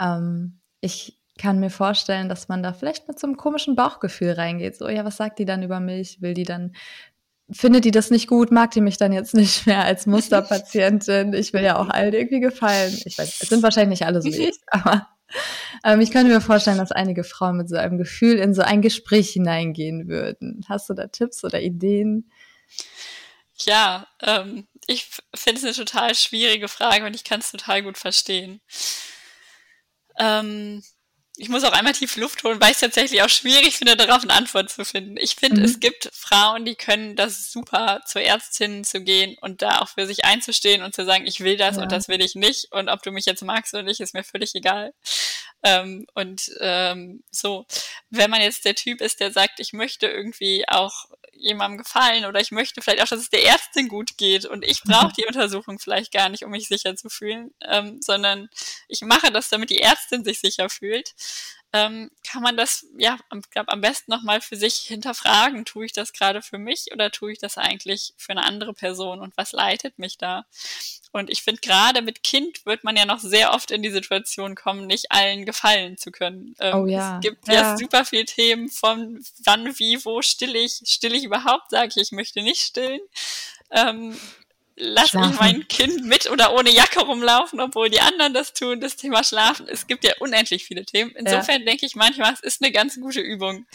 [0.00, 4.76] Ähm, ich kann mir vorstellen, dass man da vielleicht mit so einem komischen Bauchgefühl reingeht.
[4.76, 6.20] So, ja, was sagt die dann über mich?
[6.20, 6.72] Will die dann,
[7.52, 8.50] findet die das nicht gut?
[8.50, 11.32] Mag die mich dann jetzt nicht mehr als Musterpatientin?
[11.34, 12.96] Ich will ja auch allen irgendwie gefallen.
[13.04, 15.08] Ich weiß, es sind wahrscheinlich nicht alle so wie ich, aber
[15.84, 18.82] ähm, ich könnte mir vorstellen, dass einige Frauen mit so einem Gefühl in so ein
[18.82, 20.64] Gespräch hineingehen würden.
[20.68, 22.30] Hast du da Tipps oder Ideen?
[23.58, 27.98] Ja, ähm, ich finde es eine total schwierige Frage und ich kann es total gut
[27.98, 28.60] verstehen.
[30.18, 30.82] Ähm,
[31.40, 34.22] ich muss auch einmal tief Luft holen, weil ich es tatsächlich auch schwierig finde, darauf
[34.22, 35.16] eine Antwort zu finden.
[35.16, 35.64] Ich finde, mhm.
[35.64, 40.06] es gibt Frauen, die können das super, zur Ärztin zu gehen und da auch für
[40.06, 41.82] sich einzustehen und zu sagen, ich will das ja.
[41.82, 44.22] und das will ich nicht und ob du mich jetzt magst oder nicht, ist mir
[44.22, 44.92] völlig egal.
[45.62, 47.66] Ähm, und ähm, so,
[48.10, 52.40] wenn man jetzt der Typ ist, der sagt, ich möchte irgendwie auch jemandem gefallen oder
[52.40, 55.78] ich möchte vielleicht auch, dass es der Ärztin gut geht und ich brauche die Untersuchung
[55.78, 58.48] vielleicht gar nicht, um mich sicher zu fühlen, ähm, sondern
[58.88, 61.14] ich mache das, damit die Ärztin sich sicher fühlt
[61.72, 65.64] ähm, kann man das, ja, ich glaube, am besten nochmal für sich hinterfragen.
[65.64, 69.20] Tue ich das gerade für mich oder tue ich das eigentlich für eine andere Person
[69.20, 70.46] und was leitet mich da?
[71.12, 74.54] Und ich finde, gerade mit Kind wird man ja noch sehr oft in die Situation
[74.54, 76.54] kommen, nicht allen gefallen zu können.
[76.60, 77.16] Ähm, oh ja.
[77.16, 77.54] Es gibt ja.
[77.54, 81.96] ja super viele Themen von wann, wie, wo still ich, still ich überhaupt, sage ich,
[81.96, 83.00] ich möchte nicht stillen.
[83.70, 84.16] Ähm,
[84.80, 88.96] lasse ich mein Kind mit oder ohne Jacke rumlaufen, obwohl die anderen das tun, das
[88.96, 89.68] Thema Schlafen.
[89.68, 91.12] Es gibt ja unendlich viele Themen.
[91.12, 91.66] Insofern ja.
[91.66, 93.66] denke ich manchmal, es ist eine ganz gute Übung,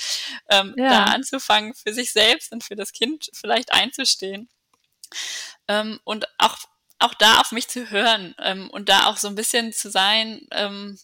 [0.49, 0.89] ähm, ja.
[0.89, 4.49] da anzufangen, für sich selbst und für das Kind vielleicht einzustehen.
[5.67, 6.57] Ähm, und auch
[6.97, 10.47] auch da auf mich zu hören ähm, und da auch so ein bisschen zu sein,
[10.51, 10.97] ähm,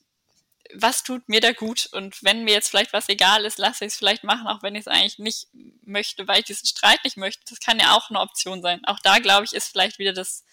[0.75, 1.89] was tut mir da gut?
[1.91, 4.75] Und wenn mir jetzt vielleicht was egal ist, lasse ich es vielleicht machen, auch wenn
[4.75, 5.47] ich es eigentlich nicht
[5.83, 7.43] möchte, weil ich diesen Streit nicht möchte.
[7.49, 8.81] Das kann ja auch eine Option sein.
[8.85, 10.45] Auch da, glaube ich, ist vielleicht wieder das,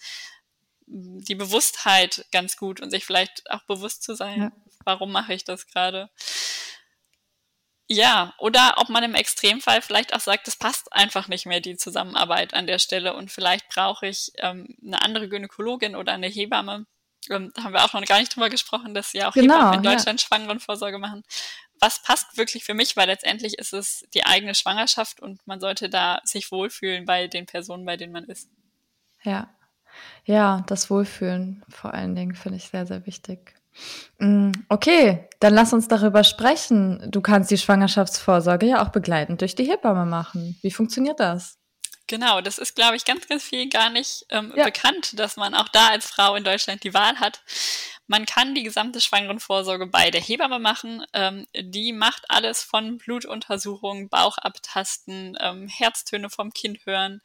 [0.87, 4.51] die Bewusstheit ganz gut und sich vielleicht auch bewusst zu sein, ja.
[4.85, 6.09] warum mache ich das gerade.
[7.91, 11.75] Ja, oder ob man im Extremfall vielleicht auch sagt, es passt einfach nicht mehr die
[11.75, 16.85] Zusammenarbeit an der Stelle und vielleicht brauche ich ähm, eine andere Gynäkologin oder eine Hebamme.
[17.29, 19.83] Ähm, da haben wir auch noch gar nicht drüber gesprochen, dass ja auch genau, in
[19.83, 20.27] Deutschland ja.
[20.27, 21.23] Schwangerenvorsorge machen.
[21.79, 25.89] Was passt wirklich für mich, weil letztendlich ist es die eigene Schwangerschaft und man sollte
[25.89, 28.49] da sich wohlfühlen bei den Personen, bei denen man ist.
[29.23, 29.49] Ja,
[30.25, 33.55] ja, das Wohlfühlen vor allen Dingen finde ich sehr, sehr wichtig.
[34.19, 37.09] Mm, okay, dann lass uns darüber sprechen.
[37.09, 40.57] Du kannst die Schwangerschaftsvorsorge ja auch begleitend durch die Hebamme machen.
[40.61, 41.58] Wie funktioniert das?
[42.09, 44.63] Genau, das ist, glaube ich, ganz, ganz viel gar nicht ähm, ja.
[44.63, 47.43] bekannt, dass man auch da als Frau in Deutschland die Wahl hat.
[48.07, 51.05] Man kann die gesamte Schwangerenvorsorge bei der Hebamme machen.
[51.13, 57.21] Ähm, die macht alles von Blutuntersuchungen, Bauch abtasten, ähm, Herztöne vom Kind hören,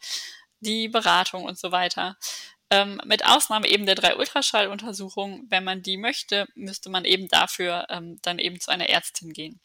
[0.61, 2.19] die Beratung und so weiter.
[2.69, 7.87] Ähm, mit Ausnahme eben der drei Ultraschalluntersuchungen, wenn man die möchte, müsste man eben dafür
[7.89, 9.61] ähm, dann eben zu einer Ärztin gehen.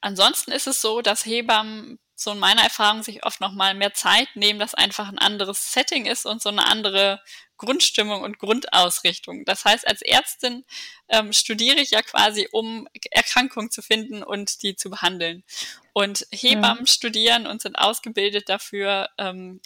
[0.00, 3.94] Ansonsten ist es so, dass Hebammen so in meiner Erfahrung sich oft noch mal mehr
[3.94, 7.20] Zeit nehmen, dass einfach ein anderes Setting ist und so eine andere
[7.58, 9.44] Grundstimmung und Grundausrichtung.
[9.44, 10.64] Das heißt, als Ärztin
[11.08, 15.44] ähm, studiere ich ja quasi, um Erkrankungen zu finden und die zu behandeln.
[15.92, 16.92] Und Hebammen ja.
[16.92, 19.60] studieren und sind ausgebildet dafür, ähm,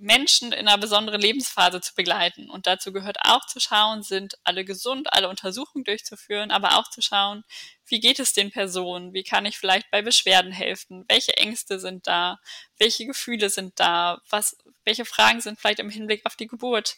[0.00, 2.48] Menschen in einer besonderen Lebensphase zu begleiten.
[2.48, 7.02] Und dazu gehört auch zu schauen, sind alle gesund, alle Untersuchungen durchzuführen, aber auch zu
[7.02, 7.44] schauen,
[7.86, 9.12] wie geht es den Personen?
[9.12, 11.04] Wie kann ich vielleicht bei Beschwerden helfen?
[11.08, 12.38] Welche Ängste sind da?
[12.78, 14.22] Welche Gefühle sind da?
[14.30, 16.96] Was, welche Fragen sind vielleicht im Hinblick auf die Geburt?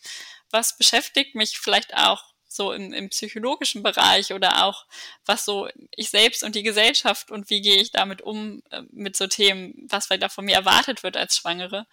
[0.50, 4.86] Was beschäftigt mich vielleicht auch so im, im psychologischen Bereich oder auch
[5.24, 9.16] was so ich selbst und die Gesellschaft und wie gehe ich damit um äh, mit
[9.16, 11.86] so Themen, was auch von mir erwartet wird als Schwangere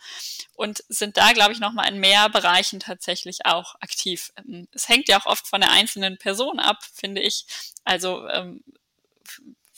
[0.56, 4.32] und sind da, glaube ich, nochmal in mehr Bereichen tatsächlich auch aktiv.
[4.38, 7.46] Ähm, es hängt ja auch oft von der einzelnen Person ab, finde ich.
[7.84, 8.64] Also ähm,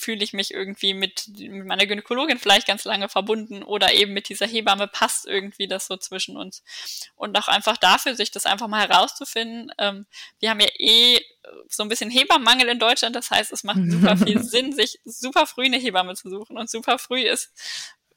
[0.02, 4.30] fühle ich mich irgendwie mit, mit meiner Gynäkologin vielleicht ganz lange verbunden oder eben mit
[4.30, 6.64] dieser Hebamme passt irgendwie das so zwischen uns.
[7.16, 9.72] Und auch einfach dafür, sich das einfach mal herauszufinden.
[9.78, 10.06] Ähm,
[10.40, 11.20] wir haben ja eh
[11.70, 15.46] so ein bisschen Hebammenmangel in Deutschland, das heißt, es macht super viel Sinn, sich super
[15.46, 16.58] früh eine Hebamme zu suchen.
[16.58, 17.52] Und super früh ist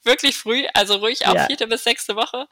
[0.05, 1.47] wirklich früh, also ruhig auch ja.
[1.47, 2.47] vierte bis sechste Woche.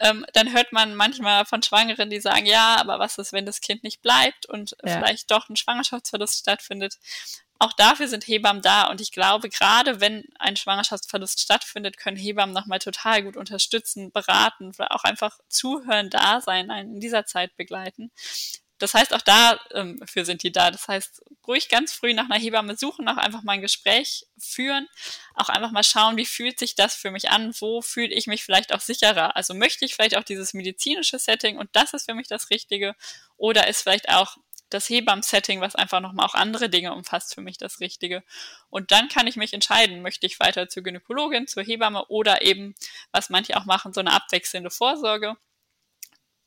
[0.00, 3.60] Ähm, dann hört man manchmal von Schwangeren, die sagen, ja, aber was ist, wenn das
[3.60, 4.98] Kind nicht bleibt und ja.
[4.98, 6.98] vielleicht doch ein Schwangerschaftsverlust stattfindet?
[7.60, 12.54] Auch dafür sind Hebammen da und ich glaube, gerade wenn ein Schwangerschaftsverlust stattfindet, können Hebammen
[12.54, 17.56] nochmal total gut unterstützen, beraten, oder auch einfach zuhören, da sein, einen in dieser Zeit
[17.56, 18.10] begleiten.
[18.80, 20.70] Das heißt, auch dafür ähm, sind die da.
[20.70, 24.88] Das heißt, ruhig ganz früh nach einer Hebamme suchen, auch einfach mal ein Gespräch führen,
[25.34, 28.42] auch einfach mal schauen, wie fühlt sich das für mich an, wo fühle ich mich
[28.42, 29.36] vielleicht auch sicherer.
[29.36, 32.96] Also möchte ich vielleicht auch dieses medizinische Setting und das ist für mich das Richtige
[33.36, 34.38] oder ist vielleicht auch
[34.70, 38.22] das Hebammen-Setting, was einfach nochmal auch andere Dinge umfasst, für mich das Richtige.
[38.70, 42.74] Und dann kann ich mich entscheiden, möchte ich weiter zur Gynäkologin, zur Hebamme oder eben,
[43.12, 45.36] was manche auch machen, so eine abwechselnde Vorsorge.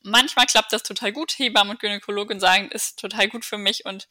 [0.06, 1.32] Manchmal klappt das total gut.
[1.38, 4.10] Hebamme und Gynäkologin sagen, ist total gut für mich und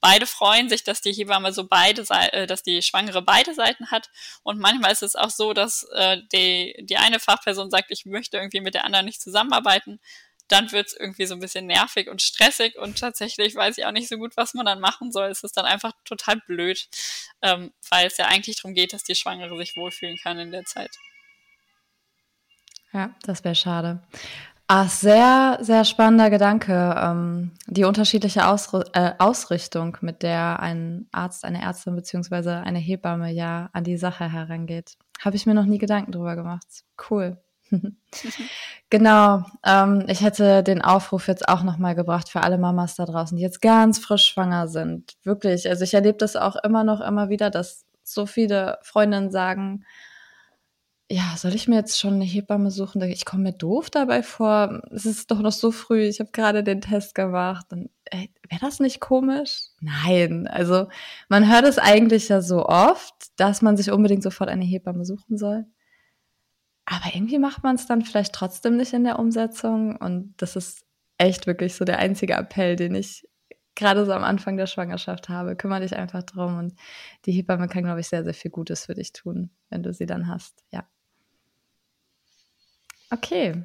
[0.00, 4.08] beide freuen sich, dass die Hebamme so beide, äh, dass die Schwangere beide Seiten hat.
[4.42, 8.38] Und manchmal ist es auch so, dass äh, die, die eine Fachperson sagt, ich möchte
[8.38, 10.00] irgendwie mit der anderen nicht zusammenarbeiten
[10.48, 13.92] dann wird es irgendwie so ein bisschen nervig und stressig und tatsächlich weiß ich auch
[13.92, 15.28] nicht so gut, was man dann machen soll.
[15.28, 16.88] Es ist dann einfach total blöd,
[17.42, 20.64] ähm, weil es ja eigentlich darum geht, dass die Schwangere sich wohlfühlen kann in der
[20.64, 20.90] Zeit.
[22.92, 24.02] Ja, das wäre schade.
[24.66, 26.94] Ach, sehr, sehr spannender Gedanke.
[26.98, 33.30] Ähm, die unterschiedliche Ausr äh, Ausrichtung, mit der ein Arzt, eine Ärztin beziehungsweise eine Hebamme
[33.30, 34.96] ja an die Sache herangeht.
[35.20, 36.66] Habe ich mir noch nie Gedanken drüber gemacht.
[37.10, 37.43] Cool.
[38.90, 39.44] genau.
[39.64, 43.42] Ähm, ich hätte den Aufruf jetzt auch nochmal gebracht für alle Mamas da draußen, die
[43.42, 45.14] jetzt ganz frisch schwanger sind.
[45.24, 45.68] Wirklich.
[45.68, 49.84] Also ich erlebe das auch immer noch, immer wieder, dass so viele Freundinnen sagen,
[51.10, 53.02] ja, soll ich mir jetzt schon eine Hebamme suchen?
[53.02, 54.82] Ich komme mir doof dabei vor.
[54.90, 56.02] Es ist doch noch so früh.
[56.02, 57.66] Ich habe gerade den Test gemacht.
[57.70, 59.64] Wäre das nicht komisch?
[59.80, 60.46] Nein.
[60.46, 60.88] Also
[61.28, 65.36] man hört es eigentlich ja so oft, dass man sich unbedingt sofort eine Hebamme suchen
[65.36, 65.66] soll.
[66.86, 69.96] Aber irgendwie macht man es dann vielleicht trotzdem nicht in der Umsetzung.
[69.96, 70.84] Und das ist
[71.18, 73.26] echt wirklich so der einzige Appell, den ich
[73.74, 75.56] gerade so am Anfang der Schwangerschaft habe.
[75.56, 76.58] Kümmere dich einfach drum.
[76.58, 76.74] Und
[77.24, 80.06] die Hebamme kann, glaube ich, sehr, sehr viel Gutes für dich tun, wenn du sie
[80.06, 80.64] dann hast.
[80.70, 80.86] Ja.
[83.10, 83.64] Okay.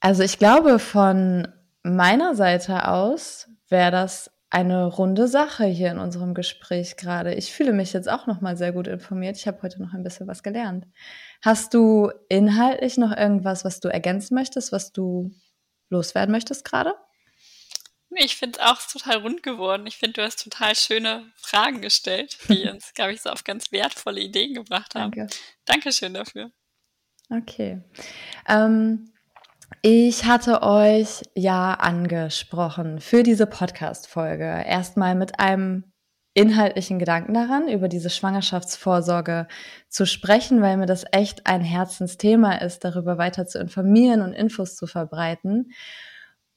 [0.00, 1.48] Also ich glaube, von
[1.82, 7.34] meiner Seite aus wäre das eine runde Sache hier in unserem Gespräch gerade.
[7.34, 9.36] Ich fühle mich jetzt auch noch mal sehr gut informiert.
[9.36, 10.86] Ich habe heute noch ein bisschen was gelernt.
[11.44, 15.30] Hast du inhaltlich noch irgendwas, was du ergänzen möchtest, was du
[15.90, 16.94] loswerden möchtest gerade?
[18.16, 19.86] Ich finde es auch total rund geworden.
[19.86, 23.72] Ich finde, du hast total schöne Fragen gestellt, die uns, glaube ich, so auf ganz
[23.72, 25.12] wertvolle Ideen gebracht haben.
[25.12, 25.34] Danke.
[25.66, 26.50] Dankeschön dafür.
[27.28, 27.82] Okay.
[28.48, 29.12] Ähm,
[29.82, 35.92] ich hatte euch ja angesprochen für diese Podcast-Folge erstmal mit einem
[36.34, 39.46] inhaltlichen Gedanken daran, über diese Schwangerschaftsvorsorge
[39.88, 44.74] zu sprechen, weil mir das echt ein Herzensthema ist, darüber weiter zu informieren und Infos
[44.74, 45.70] zu verbreiten.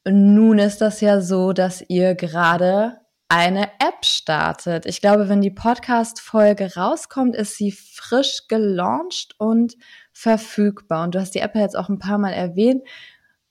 [0.09, 2.97] Nun ist das ja so, dass ihr gerade
[3.29, 4.85] eine App startet.
[4.85, 9.75] Ich glaube, wenn die Podcast-Folge rauskommt, ist sie frisch gelauncht und
[10.13, 11.03] verfügbar.
[11.03, 12.83] Und du hast die App ja jetzt auch ein paar Mal erwähnt.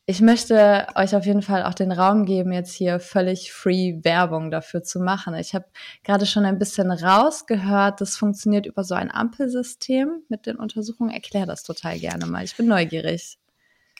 [0.08, 4.52] Ich möchte euch auf jeden Fall auch den Raum geben, jetzt hier völlig free Werbung
[4.52, 5.34] dafür zu machen.
[5.34, 5.64] Ich habe
[6.04, 11.10] gerade schon ein bisschen rausgehört, das funktioniert über so ein Ampelsystem mit den Untersuchungen.
[11.10, 12.44] Erklär das total gerne mal.
[12.44, 13.36] Ich bin neugierig.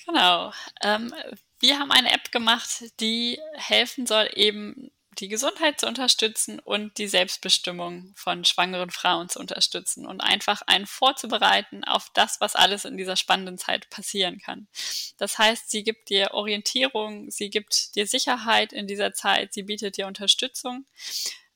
[0.06, 0.52] Genau.
[0.84, 1.12] Ähm,
[1.58, 7.08] wir haben eine App gemacht, die helfen soll, eben die Gesundheit zu unterstützen und die
[7.08, 12.96] Selbstbestimmung von schwangeren Frauen zu unterstützen und einfach einen vorzubereiten auf das, was alles in
[12.96, 14.68] dieser spannenden Zeit passieren kann.
[15.16, 19.96] Das heißt, sie gibt dir Orientierung, sie gibt dir Sicherheit in dieser Zeit, sie bietet
[19.96, 20.84] dir Unterstützung.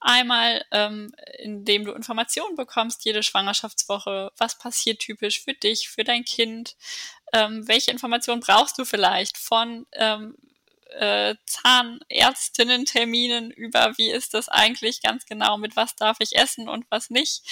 [0.03, 6.25] Einmal, ähm, indem du Informationen bekommst, jede Schwangerschaftswoche, was passiert typisch für dich, für dein
[6.25, 6.75] Kind,
[7.35, 10.37] ähm, welche Informationen brauchst du vielleicht von ähm,
[10.99, 16.87] äh, Zahnärztinnen-Terminen über, wie ist das eigentlich ganz genau, mit was darf ich essen und
[16.91, 17.43] was nicht,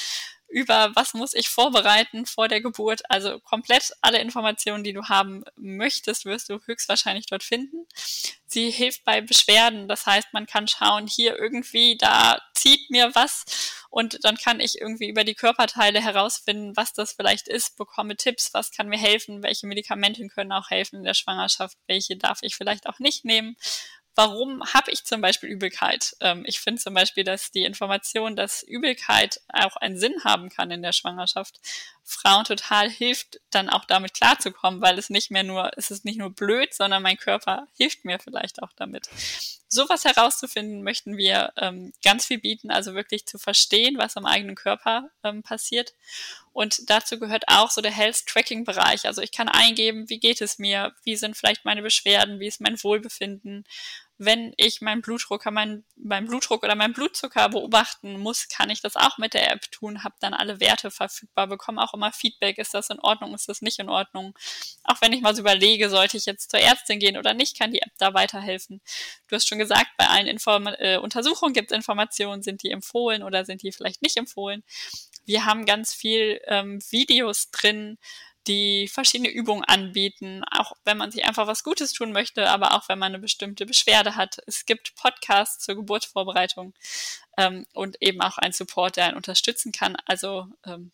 [0.49, 3.03] über was muss ich vorbereiten vor der Geburt.
[3.11, 7.87] Also komplett alle Informationen, die du haben möchtest, wirst du höchstwahrscheinlich dort finden.
[8.47, 13.45] Sie hilft bei Beschwerden, das heißt, man kann schauen, hier irgendwie, da zieht mir was
[13.91, 18.55] und dann kann ich irgendwie über die Körperteile herausfinden, was das vielleicht ist, bekomme Tipps,
[18.55, 22.57] was kann mir helfen, welche Medikamente können auch helfen in der Schwangerschaft, welche darf ich
[22.57, 23.57] vielleicht auch nicht nehmen
[24.19, 26.17] warum habe ich zum Beispiel Übelkeit?
[26.19, 30.73] Ähm, ich finde zum Beispiel, dass die Information, dass Übelkeit auch einen Sinn haben kann
[30.73, 31.61] in der Schwangerschaft,
[32.03, 36.19] Frauen total hilft, dann auch damit klarzukommen, weil es nicht mehr nur, es ist nicht
[36.19, 39.09] nur blöd, sondern mein Körper hilft mir vielleicht auch damit.
[39.69, 44.57] Sowas herauszufinden möchten wir ähm, ganz viel bieten, also wirklich zu verstehen, was am eigenen
[44.57, 45.93] Körper ähm, passiert.
[46.55, 49.07] Und dazu gehört auch so der Health-Tracking-Bereich.
[49.07, 52.63] Also ich kann eingeben, wie geht es mir, wie sind vielleicht meine Beschwerden, wie ist
[52.63, 53.65] mein Wohlbefinden,
[54.19, 58.97] wenn ich meinen Blutdruck, mein, mein Blutdruck oder meinen Blutzucker beobachten muss, kann ich das
[58.97, 62.75] auch mit der App tun, habe dann alle Werte verfügbar, bekomme auch immer Feedback, ist
[62.75, 64.37] das in Ordnung, ist das nicht in Ordnung.
[64.83, 67.71] Auch wenn ich mal so überlege, sollte ich jetzt zur Ärztin gehen oder nicht, kann
[67.71, 68.81] die App da weiterhelfen.
[69.29, 73.23] Du hast schon gesagt, bei allen Inform äh, Untersuchungen gibt es Informationen, sind die empfohlen
[73.23, 74.65] oder sind die vielleicht nicht empfohlen.
[75.27, 77.99] Wir haben ganz viel ähm, Videos drin,
[78.49, 82.89] die verschiedene Übungen anbieten, auch wenn man sich einfach was Gutes tun möchte, aber auch
[82.89, 84.39] wenn man eine bestimmte Beschwerde hat.
[84.47, 86.75] Es gibt Podcasts zur Geburtsvorbereitung
[87.37, 89.97] ähm, und eben auch einen Support, der einen unterstützen kann.
[90.07, 90.93] Also ähm,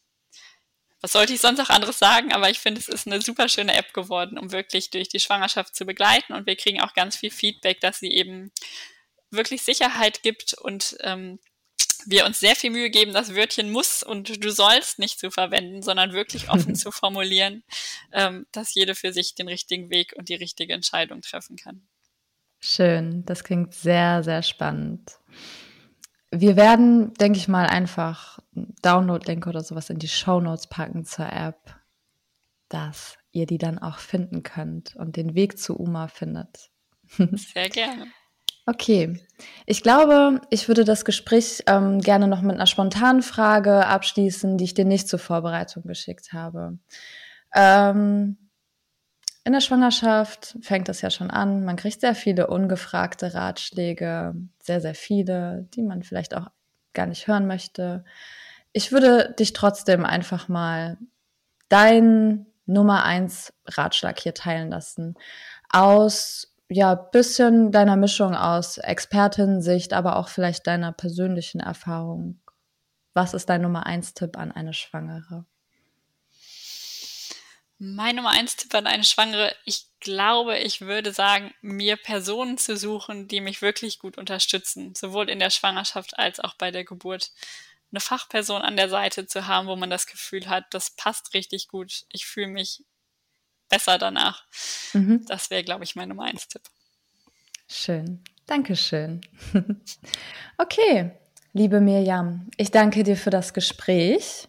[1.01, 3.75] was sollte ich sonst auch anderes sagen, aber ich finde, es ist eine super schöne
[3.75, 7.31] App geworden, um wirklich durch die Schwangerschaft zu begleiten und wir kriegen auch ganz viel
[7.31, 8.51] Feedback, dass sie eben
[9.31, 11.39] wirklich Sicherheit gibt und ähm,
[12.07, 15.83] wir uns sehr viel Mühe geben, das Wörtchen muss und du sollst nicht zu verwenden,
[15.83, 17.63] sondern wirklich offen zu formulieren,
[18.13, 21.87] ähm, dass jede für sich den richtigen Weg und die richtige Entscheidung treffen kann.
[22.61, 25.19] Schön, das klingt sehr, sehr spannend.
[26.31, 31.31] Wir werden, denke ich mal, einfach Download-Link oder sowas in die Show Notes packen zur
[31.31, 31.77] App,
[32.69, 36.71] dass ihr die dann auch finden könnt und den Weg zu Uma findet.
[37.19, 38.07] Sehr gerne.
[38.67, 39.21] Okay,
[39.67, 44.65] ich glaube, ich würde das Gespräch ähm, gerne noch mit einer spontanen Frage abschließen, die
[44.65, 46.79] ich dir nicht zur Vorbereitung geschickt habe.
[47.55, 48.39] Ähm,
[49.45, 51.67] in der Schwangerschaft fängt es ja schon an.
[51.67, 56.51] Man kriegt sehr viele ungefragte Ratschläge, sehr, sehr viele, die man vielleicht auch
[56.95, 58.05] gar nicht hören möchte.
[58.73, 60.97] Ich würde dich trotzdem einfach mal
[61.69, 65.17] dein Nummer eins Ratschlag hier teilen lassen.
[65.69, 72.41] Aus ja, bisschen deiner Mischung aus Expertinnensicht, aber auch vielleicht deiner persönlichen Erfahrung.
[73.13, 75.47] Was ist dein Nummer eins Tipp an eine Schwangere?
[77.79, 82.77] Mein Nummer eins Tipp an eine Schwangere, ich glaube, ich würde sagen, mir Personen zu
[82.77, 87.31] suchen, die mich wirklich gut unterstützen, sowohl in der Schwangerschaft als auch bei der Geburt.
[87.93, 91.69] Eine Fachperson an der Seite zu haben, wo man das Gefühl hat, das passt richtig
[91.69, 92.05] gut.
[92.09, 92.83] Ich fühle mich
[93.75, 94.45] besser danach.
[94.93, 95.25] Mhm.
[95.27, 96.63] Das wäre, glaube ich, mein Nummer eins Tipp.
[97.69, 98.23] Schön.
[98.47, 99.21] Dankeschön.
[100.59, 101.13] okay,
[101.53, 104.49] liebe Mirjam, ich danke dir für das Gespräch.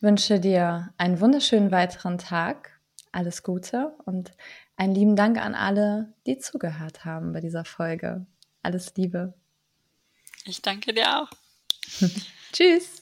[0.00, 2.80] Wünsche dir einen wunderschönen weiteren Tag.
[3.12, 4.32] Alles Gute und
[4.76, 8.24] einen lieben Dank an alle, die zugehört haben bei dieser Folge.
[8.62, 9.34] Alles Liebe.
[10.44, 11.30] Ich danke dir auch.
[12.52, 12.98] Tschüss.